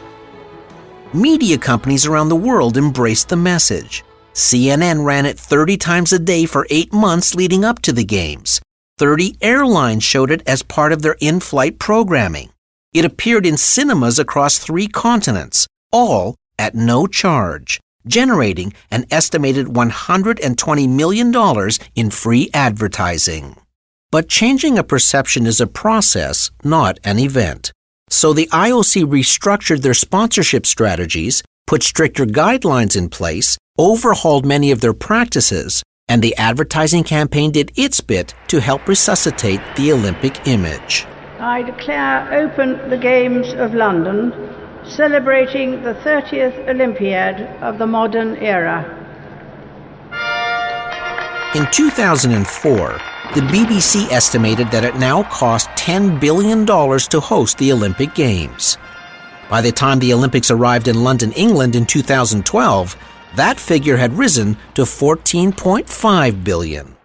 Media 1.14 1.58
companies 1.58 2.06
around 2.06 2.30
the 2.30 2.36
world 2.38 2.78
embraced 2.78 3.28
the 3.28 3.36
message. 3.36 4.06
CNN 4.34 5.04
ran 5.04 5.26
it 5.26 5.38
30 5.38 5.76
times 5.76 6.14
a 6.14 6.20
day 6.20 6.46
for 6.46 6.66
eight 6.70 6.94
months 6.94 7.36
leading 7.36 7.66
up 7.66 7.82
to 7.82 7.92
the 7.92 8.06
Games. 8.06 8.62
30 8.98 9.36
airlines 9.42 10.06
showed 10.06 10.32
it 10.32 10.42
as 10.48 10.64
part 10.64 10.94
of 10.94 11.02
their 11.02 11.18
in 11.20 11.42
flight 11.42 11.80
programming. 11.80 12.50
It 12.94 13.04
appeared 13.04 13.46
in 13.46 13.58
cinemas 13.58 14.20
across 14.20 14.58
three 14.58 14.88
continents, 14.88 15.68
all 15.92 16.36
at 16.58 16.76
no 16.76 17.08
charge, 17.08 17.82
generating 18.08 18.72
an 18.90 19.06
estimated 19.12 19.68
$120 19.68 20.88
million 20.88 21.70
in 21.94 22.10
free 22.10 22.50
advertising. 22.54 23.58
But 24.12 24.30
changing 24.30 24.78
a 24.78 24.84
perception 24.84 25.46
is 25.46 25.60
a 25.60 25.68
process, 25.68 26.52
not 26.64 27.00
an 27.04 27.20
event. 27.20 27.74
So 28.12 28.34
the 28.34 28.48
IOC 28.48 29.06
restructured 29.06 29.82
their 29.82 29.94
sponsorship 29.94 30.66
strategies, 30.66 31.42
put 31.66 31.82
stricter 31.82 32.26
guidelines 32.26 32.98
in 32.98 33.08
place, 33.08 33.58
overhauled 33.80 34.46
many 34.46 34.70
of 34.72 34.82
their 34.82 34.94
practices, 34.94 35.82
and 36.10 36.22
the 36.22 36.36
advertising 36.36 37.06
campaign 37.06 37.52
did 37.52 37.72
its 37.78 38.02
bit 38.02 38.36
to 38.50 38.60
help 38.60 38.86
resuscitate 38.90 39.62
the 39.78 39.94
Olympic 39.94 40.46
image. 40.46 41.06
I 41.40 41.62
declare 41.62 42.34
open 42.34 42.90
the 42.90 42.98
Games 42.98 43.54
of 43.54 43.74
London, 43.74 44.34
celebrating 44.84 45.82
the 45.82 45.94
30th 46.04 46.68
Olympiad 46.68 47.64
of 47.64 47.78
the 47.78 47.88
modern 47.88 48.36
era. 48.36 48.98
In 51.56 51.66
2004, 51.72 53.00
the 53.34 53.42
BBC 53.42 54.12
estimated 54.12 54.70
that 54.72 54.84
it 54.84 54.98
now 54.98 55.24
cost 55.24 55.70
$10 55.70 56.20
billion 56.20 56.66
to 56.66 57.20
host 57.22 57.58
the 57.58 57.72
Olympic 57.72 58.14
Games. 58.14 58.78
By 59.50 59.62
the 59.62 59.72
time 59.72 60.00
the 60.00 60.14
Olympics 60.14 60.52
arrived 60.52 60.90
in 60.90 61.04
London, 61.04 61.32
England 61.32 61.78
in 61.78 61.86
2012, 61.86 62.98
that 63.36 63.58
figure 63.58 63.96
had 63.96 64.18
risen 64.18 64.58
to 64.74 64.82
14.5 64.82 66.44
billion. 66.44 66.98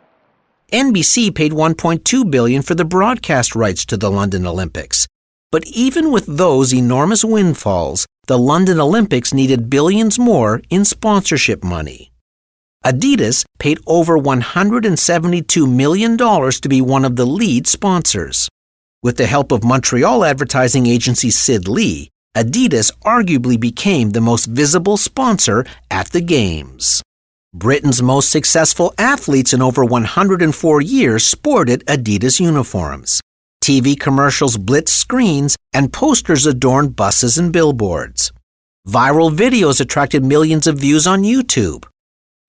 NBC 0.73 1.33
paid 1.33 1.53
1.2 1.53 2.29
billion 2.29 2.61
for 2.63 2.75
the 2.75 2.85
broadcast 2.85 3.55
rights 3.55 3.85
to 3.87 3.97
the 3.97 4.11
London 4.11 4.47
Olympics. 4.47 5.07
But 5.53 5.65
even 5.69 6.11
with 6.11 6.27
those 6.27 6.75
enormous 6.75 7.25
windfalls, 7.25 8.05
the 8.27 8.37
London 8.37 8.81
Olympics 8.81 9.33
needed 9.33 9.71
billions 9.71 10.19
more 10.19 10.61
in 10.71 10.85
sponsorship 10.85 11.63
money. 11.63 12.11
Adidas 12.87 13.45
paid 13.59 13.81
over 13.89 14.17
$172 14.17 15.69
million 15.69 16.17
to 16.17 16.69
be 16.69 16.81
one 16.81 17.05
of 17.05 17.17
the 17.17 17.27
lead 17.27 17.67
sponsors. 17.67 18.49
With 19.03 19.17
the 19.17 19.27
help 19.27 19.51
of 19.51 19.65
Montreal 19.65 20.25
advertising 20.25 20.87
agency 20.87 21.31
Sid 21.31 21.67
Lee, 21.67 22.11
Adidas 22.37 22.93
arguably 23.05 23.59
became 23.59 24.11
the 24.11 24.21
most 24.21 24.47
visible 24.47 24.97
sponsor 24.97 25.67
at 25.91 26.11
the 26.11 26.21
Games. 26.21 27.03
Britain's 27.53 28.03
most 28.03 28.31
successful 28.31 28.95
athletes 28.99 29.53
in 29.53 29.63
over 29.63 29.85
104 29.85 30.81
years 30.81 31.27
sported 31.27 31.85
Adidas 31.87 32.39
uniforms. 32.39 33.21
TV 33.65 33.99
commercials 33.99 34.57
blitzed 34.57 34.91
screens, 34.91 35.57
and 35.73 35.93
posters 35.93 36.47
adorned 36.47 36.95
buses 36.95 37.37
and 37.37 37.53
billboards. 37.53 38.31
Viral 38.87 39.37
videos 39.37 39.81
attracted 39.81 40.25
millions 40.25 40.69
of 40.69 40.79
views 40.79 41.05
on 41.05 41.25
YouTube. 41.25 41.85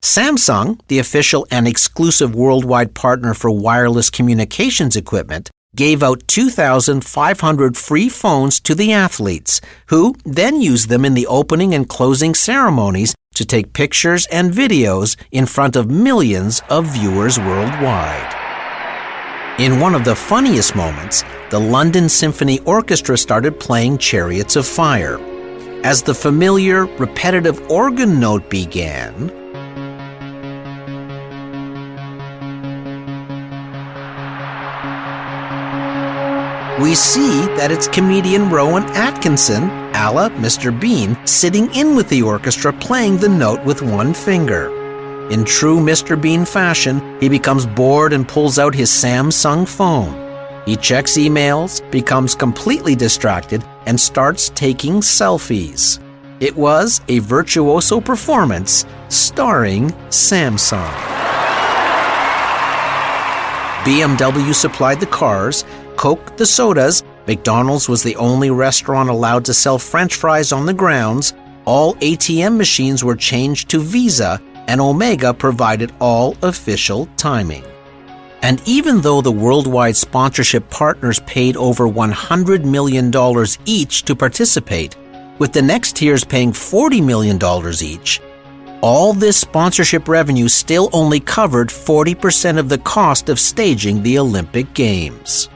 Samsung, 0.04 0.80
the 0.88 1.00
official 1.00 1.48
and 1.50 1.68
exclusive 1.68 2.36
worldwide 2.36 2.94
partner 2.94 3.34
for 3.34 3.50
wireless 3.50 4.10
communications 4.10 4.96
equipment, 4.96 5.50
gave 5.76 6.02
out 6.02 6.28
2,500 6.28 7.78
free 7.78 8.10
phones 8.10 8.60
to 8.60 8.74
the 8.74 8.94
athletes, 8.94 9.62
who 9.88 10.16
then 10.26 10.62
used 10.62 10.90
them 10.90 11.06
in 11.06 11.14
the 11.14 11.28
opening 11.28 11.74
and 11.74 11.90
closing 11.90 12.34
ceremonies 12.34 13.16
to 13.36 13.46
take 13.46 13.74
pictures 13.74 14.26
and 14.28 14.52
videos 14.52 15.16
in 15.32 15.46
front 15.46 15.76
of 15.76 15.90
millions 15.90 16.62
of 16.70 16.86
viewers 16.88 17.38
worldwide. 17.38 18.34
In 19.60 19.80
one 19.80 19.94
of 19.94 20.04
the 20.04 20.16
funniest 20.16 20.76
moments, 20.76 21.24
the 21.50 21.60
London 21.60 22.10
Symphony 22.10 22.60
Orchestra 22.62 23.18
started 23.18 23.60
playing 23.60 23.98
Chariots 23.98 24.56
of 24.56 24.68
Fire. 24.68 25.20
As 25.84 26.02
the 26.02 26.14
familiar, 26.14 26.86
repetitive 26.98 27.70
organ 27.70 28.20
note 28.20 28.50
began, 28.50 29.32
we 36.80 36.94
see 36.94 37.46
that 37.58 37.72
it's 37.72 37.88
comedian 37.88 38.50
Rowan 38.50 38.84
Atkinson, 38.96 39.63
a 39.96 40.12
la 40.12 40.30
Mr. 40.30 40.78
Bean, 40.80 41.18
sitting 41.26 41.74
in 41.74 41.96
with 41.96 42.08
the 42.10 42.22
orchestra 42.22 42.72
playing 42.72 43.18
the 43.18 43.30
note 43.30 43.63
with 43.66 43.82
one 43.82 44.13
finger. 44.13 44.70
In 45.32 45.44
true 45.44 45.80
Mr. 45.80 46.20
Bean 46.20 46.46
fashion, 46.46 47.20
he 47.20 47.30
becomes 47.30 47.66
bored 47.66 48.13
and 48.13 48.28
pulls 48.28 48.60
out 48.60 48.76
his 48.76 48.90
Samsung 48.90 49.68
phone. 49.68 50.26
He 50.66 50.76
checks 50.76 51.18
emails, 51.18 51.82
becomes 51.92 52.36
completely 52.36 52.96
distracted, 52.96 53.63
and 53.86 54.00
starts 54.00 54.50
taking 54.50 55.02
selfies. 55.02 56.00
It 56.40 56.56
was 56.56 57.02
a 57.08 57.20
virtuoso 57.20 58.00
performance 58.00 58.86
starring 59.10 59.90
Samsung. 60.10 61.27
BMW 63.88 64.54
supplied 64.54 65.00
the 65.00 65.06
cars, 65.06 65.63
Coke 65.95 66.36
the 66.36 66.45
sodas, 66.45 67.06
McDonald's 67.26 67.88
was 67.88 68.04
the 68.04 68.17
only 68.17 68.50
restaurant 68.50 69.08
allowed 69.08 69.45
to 69.45 69.54
sell 69.54 69.80
French 69.80 70.15
fries 70.15 70.52
on 70.52 70.65
the 70.65 70.73
grounds, 70.73 71.34
all 71.63 71.95
ATM 71.95 72.58
machines 72.58 73.02
were 73.02 73.15
changed 73.15 73.69
to 73.69 73.80
Visa, 73.80 74.41
and 74.67 74.82
Omega 74.82 75.34
provided 75.34 75.93
all 76.02 76.36
official 76.41 77.08
timing. 77.15 77.63
And 78.41 78.62
even 78.65 79.00
though 79.00 79.21
the 79.21 79.32
worldwide 79.32 79.95
sponsorship 79.95 80.69
partners 80.69 81.21
paid 81.21 81.56
over 81.56 81.88
$100 81.88 82.65
million 82.65 83.10
each 83.65 84.04
to 84.04 84.17
participate, 84.17 84.97
with 85.39 85.54
the 85.54 85.62
next 85.62 85.95
tiers 85.95 86.26
paying 86.26 86.52
$40 86.52 87.02
million 87.06 87.39
each, 87.82 88.19
all 88.82 89.13
this 89.13 89.38
sponsorship 89.38 90.08
revenue 90.08 90.48
still 90.48 90.90
only 90.94 91.20
covered 91.20 91.70
40% 91.70 92.58
of 92.58 92.70
the 92.70 92.78
cost 92.78 93.30
of 93.30 93.40
staging 93.40 94.04
the 94.04 94.20
Olympic 94.20 94.74
Games. 94.74 95.50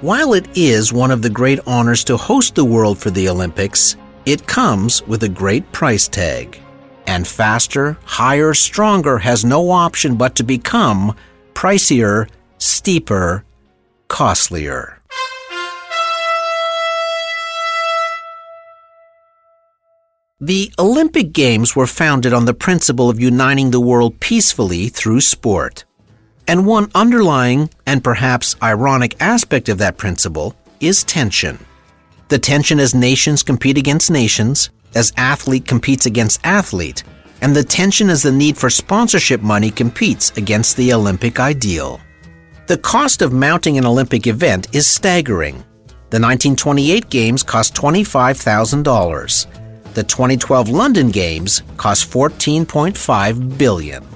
While 0.00 0.34
it 0.34 0.46
is 0.56 0.92
one 0.92 1.10
of 1.10 1.22
the 1.22 1.30
great 1.30 1.60
honors 1.66 2.04
to 2.04 2.16
host 2.16 2.54
the 2.54 2.64
world 2.64 2.98
for 2.98 3.10
the 3.10 3.28
Olympics, 3.28 3.96
it 4.26 4.46
comes 4.46 5.02
with 5.06 5.22
a 5.22 5.28
great 5.28 5.70
price 5.72 6.08
tag. 6.08 6.60
And 7.06 7.26
faster, 7.26 7.96
higher, 8.04 8.54
stronger 8.54 9.18
has 9.18 9.44
no 9.44 9.70
option 9.70 10.16
but 10.16 10.34
to 10.36 10.44
become 10.44 11.16
pricier, 11.54 12.28
steeper, 12.58 13.44
costlier. 14.08 14.97
The 20.40 20.72
Olympic 20.78 21.32
Games 21.32 21.74
were 21.74 21.88
founded 21.88 22.32
on 22.32 22.44
the 22.44 22.54
principle 22.54 23.10
of 23.10 23.18
uniting 23.18 23.72
the 23.72 23.80
world 23.80 24.20
peacefully 24.20 24.88
through 24.88 25.20
sport. 25.20 25.84
And 26.46 26.64
one 26.64 26.92
underlying 26.94 27.70
and 27.86 28.04
perhaps 28.04 28.54
ironic 28.62 29.20
aspect 29.20 29.68
of 29.68 29.78
that 29.78 29.96
principle 29.96 30.54
is 30.78 31.02
tension. 31.02 31.58
The 32.28 32.38
tension 32.38 32.78
as 32.78 32.94
nations 32.94 33.42
compete 33.42 33.78
against 33.78 34.12
nations, 34.12 34.70
as 34.94 35.12
athlete 35.16 35.66
competes 35.66 36.06
against 36.06 36.38
athlete, 36.44 37.02
and 37.42 37.56
the 37.56 37.64
tension 37.64 38.08
as 38.08 38.22
the 38.22 38.30
need 38.30 38.56
for 38.56 38.70
sponsorship 38.70 39.42
money 39.42 39.72
competes 39.72 40.30
against 40.36 40.76
the 40.76 40.92
Olympic 40.92 41.40
ideal. 41.40 42.00
The 42.68 42.78
cost 42.78 43.22
of 43.22 43.32
mounting 43.32 43.76
an 43.76 43.86
Olympic 43.86 44.28
event 44.28 44.72
is 44.72 44.86
staggering. 44.86 45.56
The 46.10 46.20
1928 46.20 47.10
Games 47.10 47.42
cost 47.42 47.74
$25,000. 47.74 49.67
The 49.94 50.04
2012 50.04 50.68
London 50.68 51.10
Games 51.10 51.62
cost 51.76 52.10
14.5 52.10 53.58
billion. 53.58 54.06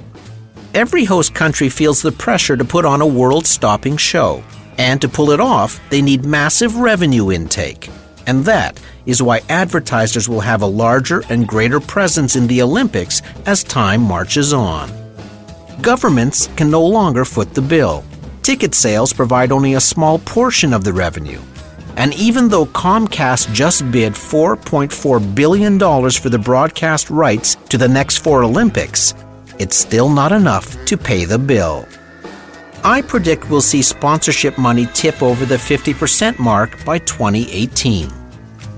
Every 0.75 1.05
host 1.05 1.35
country 1.35 1.69
feels 1.69 2.03
the 2.03 2.13
pressure 2.13 2.57
to 2.57 2.65
put 2.65 2.85
on 2.85 3.01
a 3.01 3.07
world-stopping 3.07 3.97
show, 3.97 4.43
and 4.79 5.01
to 5.01 5.09
pull 5.09 5.31
it 5.31 5.41
off, 5.41 5.81
they 5.91 6.01
need 6.01 6.25
massive 6.25 6.77
revenue 6.77 7.33
intake. 7.33 7.91
And 8.27 8.45
that 8.45 8.81
is 9.07 9.23
why 9.23 9.41
advertisers 9.49 10.29
will 10.29 10.41
have 10.41 10.63
a 10.63 10.67
larger 10.67 11.25
and 11.29 11.49
greater 11.49 11.81
presence 11.81 12.37
in 12.37 12.47
the 12.47 12.63
Olympics 12.63 13.21
as 13.47 13.65
time 13.65 14.03
marches 14.03 14.53
on. 14.53 14.91
Governments 15.81 16.49
can 16.57 16.71
no 16.71 16.85
longer 16.87 17.25
foot 17.25 17.55
the 17.55 17.63
bill. 17.63 18.05
Ticket 18.43 18.75
sales 18.75 19.13
provide 19.13 19.53
only 19.53 19.75
a 19.75 19.81
small 19.81 20.19
portion 20.21 20.73
of 20.73 20.85
the 20.85 20.93
revenue. 20.93 21.41
And 21.97 22.15
even 22.15 22.49
though 22.49 22.67
Comcast 22.67 23.53
just 23.53 23.91
bid 23.91 24.15
$4.4 24.15 25.35
billion 25.35 25.79
for 25.79 26.29
the 26.29 26.39
broadcast 26.39 27.11
rights 27.11 27.57
to 27.69 27.79
the 27.79 27.89
next 27.89 28.19
four 28.19 28.43
Olympics, 28.43 29.15
it's 29.59 29.77
still 29.77 30.09
not 30.09 30.33
enough 30.33 30.83
to 30.87 30.97
pay 30.97 31.25
the 31.25 31.39
bill. 31.39 31.87
I 32.85 33.01
predict 33.03 33.49
we'll 33.49 33.61
see 33.61 33.83
sponsorship 33.83 34.59
money 34.59 34.89
tip 34.95 35.23
over 35.23 35.45
the 35.45 35.57
50% 35.57 36.39
mark 36.39 36.85
by 36.85 36.99
2018. 36.99 38.11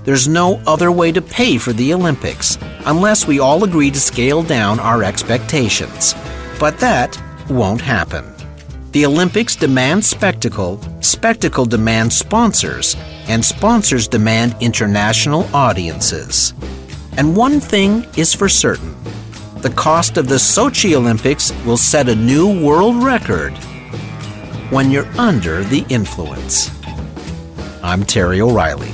There's 0.03 0.27
no 0.27 0.61
other 0.67 0.91
way 0.91 1.11
to 1.11 1.21
pay 1.21 1.57
for 1.57 1.73
the 1.73 1.91
Olympics 1.91 2.59
unless 2.85 3.25
we 3.25 3.39
all 3.39 3.63
agree 3.63 3.89
to 3.89 3.99
scale 3.99 4.43
down 4.43 4.79
our 4.79 5.03
expectations. 5.03 6.13
But 6.59 6.77
that 6.79 7.19
won't 7.49 7.81
happen. 7.81 8.34
The 8.95 9.05
Olympics 9.05 9.57
demand 9.57 10.05
spectacle, 10.05 10.79
spectacle 11.01 11.65
demands 11.65 12.15
sponsors, 12.15 12.95
and 13.27 13.43
sponsors 13.43 14.07
demand 14.07 14.55
international 14.61 15.53
audiences. 15.53 16.53
And 17.17 17.35
one 17.35 17.59
thing 17.59 18.07
is 18.15 18.33
for 18.33 18.47
certain 18.47 18.95
the 19.57 19.71
cost 19.71 20.15
of 20.15 20.29
the 20.29 20.35
Sochi 20.35 20.95
Olympics 20.95 21.51
will 21.65 21.75
set 21.75 22.07
a 22.07 22.15
new 22.15 22.47
world 22.65 23.03
record 23.03 23.51
when 24.69 24.89
you're 24.91 25.11
under 25.17 25.65
the 25.65 25.85
influence. 25.89 26.71
I'm 27.83 28.05
Terry 28.05 28.39
O'Reilly. 28.39 28.93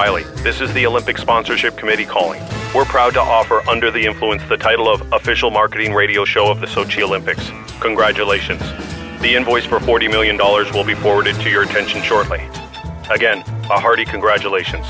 O'Reilly. 0.00 0.24
This 0.42 0.62
is 0.62 0.72
the 0.72 0.86
Olympic 0.86 1.18
Sponsorship 1.18 1.76
Committee 1.76 2.06
calling. 2.06 2.42
We're 2.74 2.86
proud 2.86 3.12
to 3.14 3.20
offer 3.20 3.60
Under 3.68 3.90
the 3.90 4.02
Influence 4.02 4.42
the 4.44 4.56
title 4.56 4.88
of 4.88 5.02
Official 5.12 5.50
Marketing 5.50 5.92
Radio 5.92 6.24
Show 6.24 6.50
of 6.50 6.58
the 6.60 6.66
Sochi 6.66 7.02
Olympics. 7.02 7.50
Congratulations. 7.80 8.60
The 9.20 9.34
invoice 9.34 9.66
for 9.66 9.78
$40 9.78 10.10
million 10.10 10.38
will 10.38 10.84
be 10.84 10.94
forwarded 10.94 11.36
to 11.40 11.50
your 11.50 11.64
attention 11.64 12.00
shortly. 12.02 12.48
Again, 13.10 13.40
a 13.68 13.78
hearty 13.78 14.06
congratulations. 14.06 14.86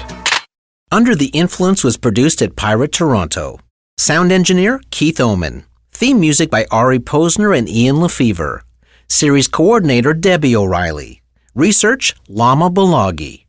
Under 0.93 1.17
the 1.17 1.31
Influence 1.31 1.83
was 1.83 1.97
produced 1.97 2.41
at 2.41 2.55
Pirate 2.55 2.93
Toronto. 2.93 3.59
Sound 3.99 4.31
engineer 4.31 4.81
Keith 4.93 5.19
Oman. 5.19 5.65
Theme 5.91 6.21
music 6.21 6.53
by 6.53 6.67
Ari 6.71 7.01
Posner 7.01 7.59
and 7.59 7.69
Ian 7.69 7.97
LeFeuvre. 7.97 8.61
Series 9.09 9.49
coordinator 9.49 10.15
Debbie 10.15 10.55
O'Reilly. 10.55 11.21
Research 11.57 12.15
Lama 12.29 12.71
Balagi. 12.71 13.47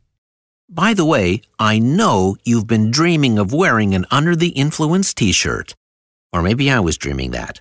By 0.68 0.94
the 0.94 1.04
way, 1.04 1.42
I 1.58 1.78
know 1.78 2.36
you've 2.44 2.66
been 2.66 2.90
dreaming 2.90 3.38
of 3.38 3.52
wearing 3.52 3.94
an 3.94 4.06
Under 4.10 4.34
the 4.34 4.50
Influence 4.50 5.12
t 5.12 5.32
shirt. 5.32 5.74
Or 6.32 6.42
maybe 6.42 6.70
I 6.70 6.80
was 6.80 6.96
dreaming 6.96 7.32
that. 7.32 7.60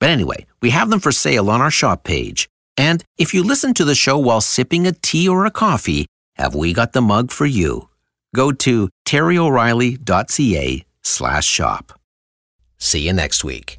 But 0.00 0.10
anyway, 0.10 0.46
we 0.60 0.70
have 0.70 0.90
them 0.90 1.00
for 1.00 1.12
sale 1.12 1.50
on 1.50 1.60
our 1.60 1.70
shop 1.70 2.04
page. 2.04 2.48
And 2.76 3.04
if 3.16 3.34
you 3.34 3.42
listen 3.42 3.74
to 3.74 3.84
the 3.84 3.94
show 3.94 4.18
while 4.18 4.40
sipping 4.40 4.86
a 4.86 4.92
tea 4.92 5.28
or 5.28 5.46
a 5.46 5.50
coffee, 5.50 6.06
have 6.36 6.54
we 6.54 6.72
got 6.72 6.92
the 6.92 7.02
mug 7.02 7.30
for 7.30 7.46
you? 7.46 7.88
Go 8.34 8.52
to 8.52 8.88
terryoreilly.ca 9.06 10.84
slash 11.02 11.46
shop. 11.46 11.98
See 12.78 13.06
you 13.06 13.12
next 13.12 13.42
week. 13.42 13.78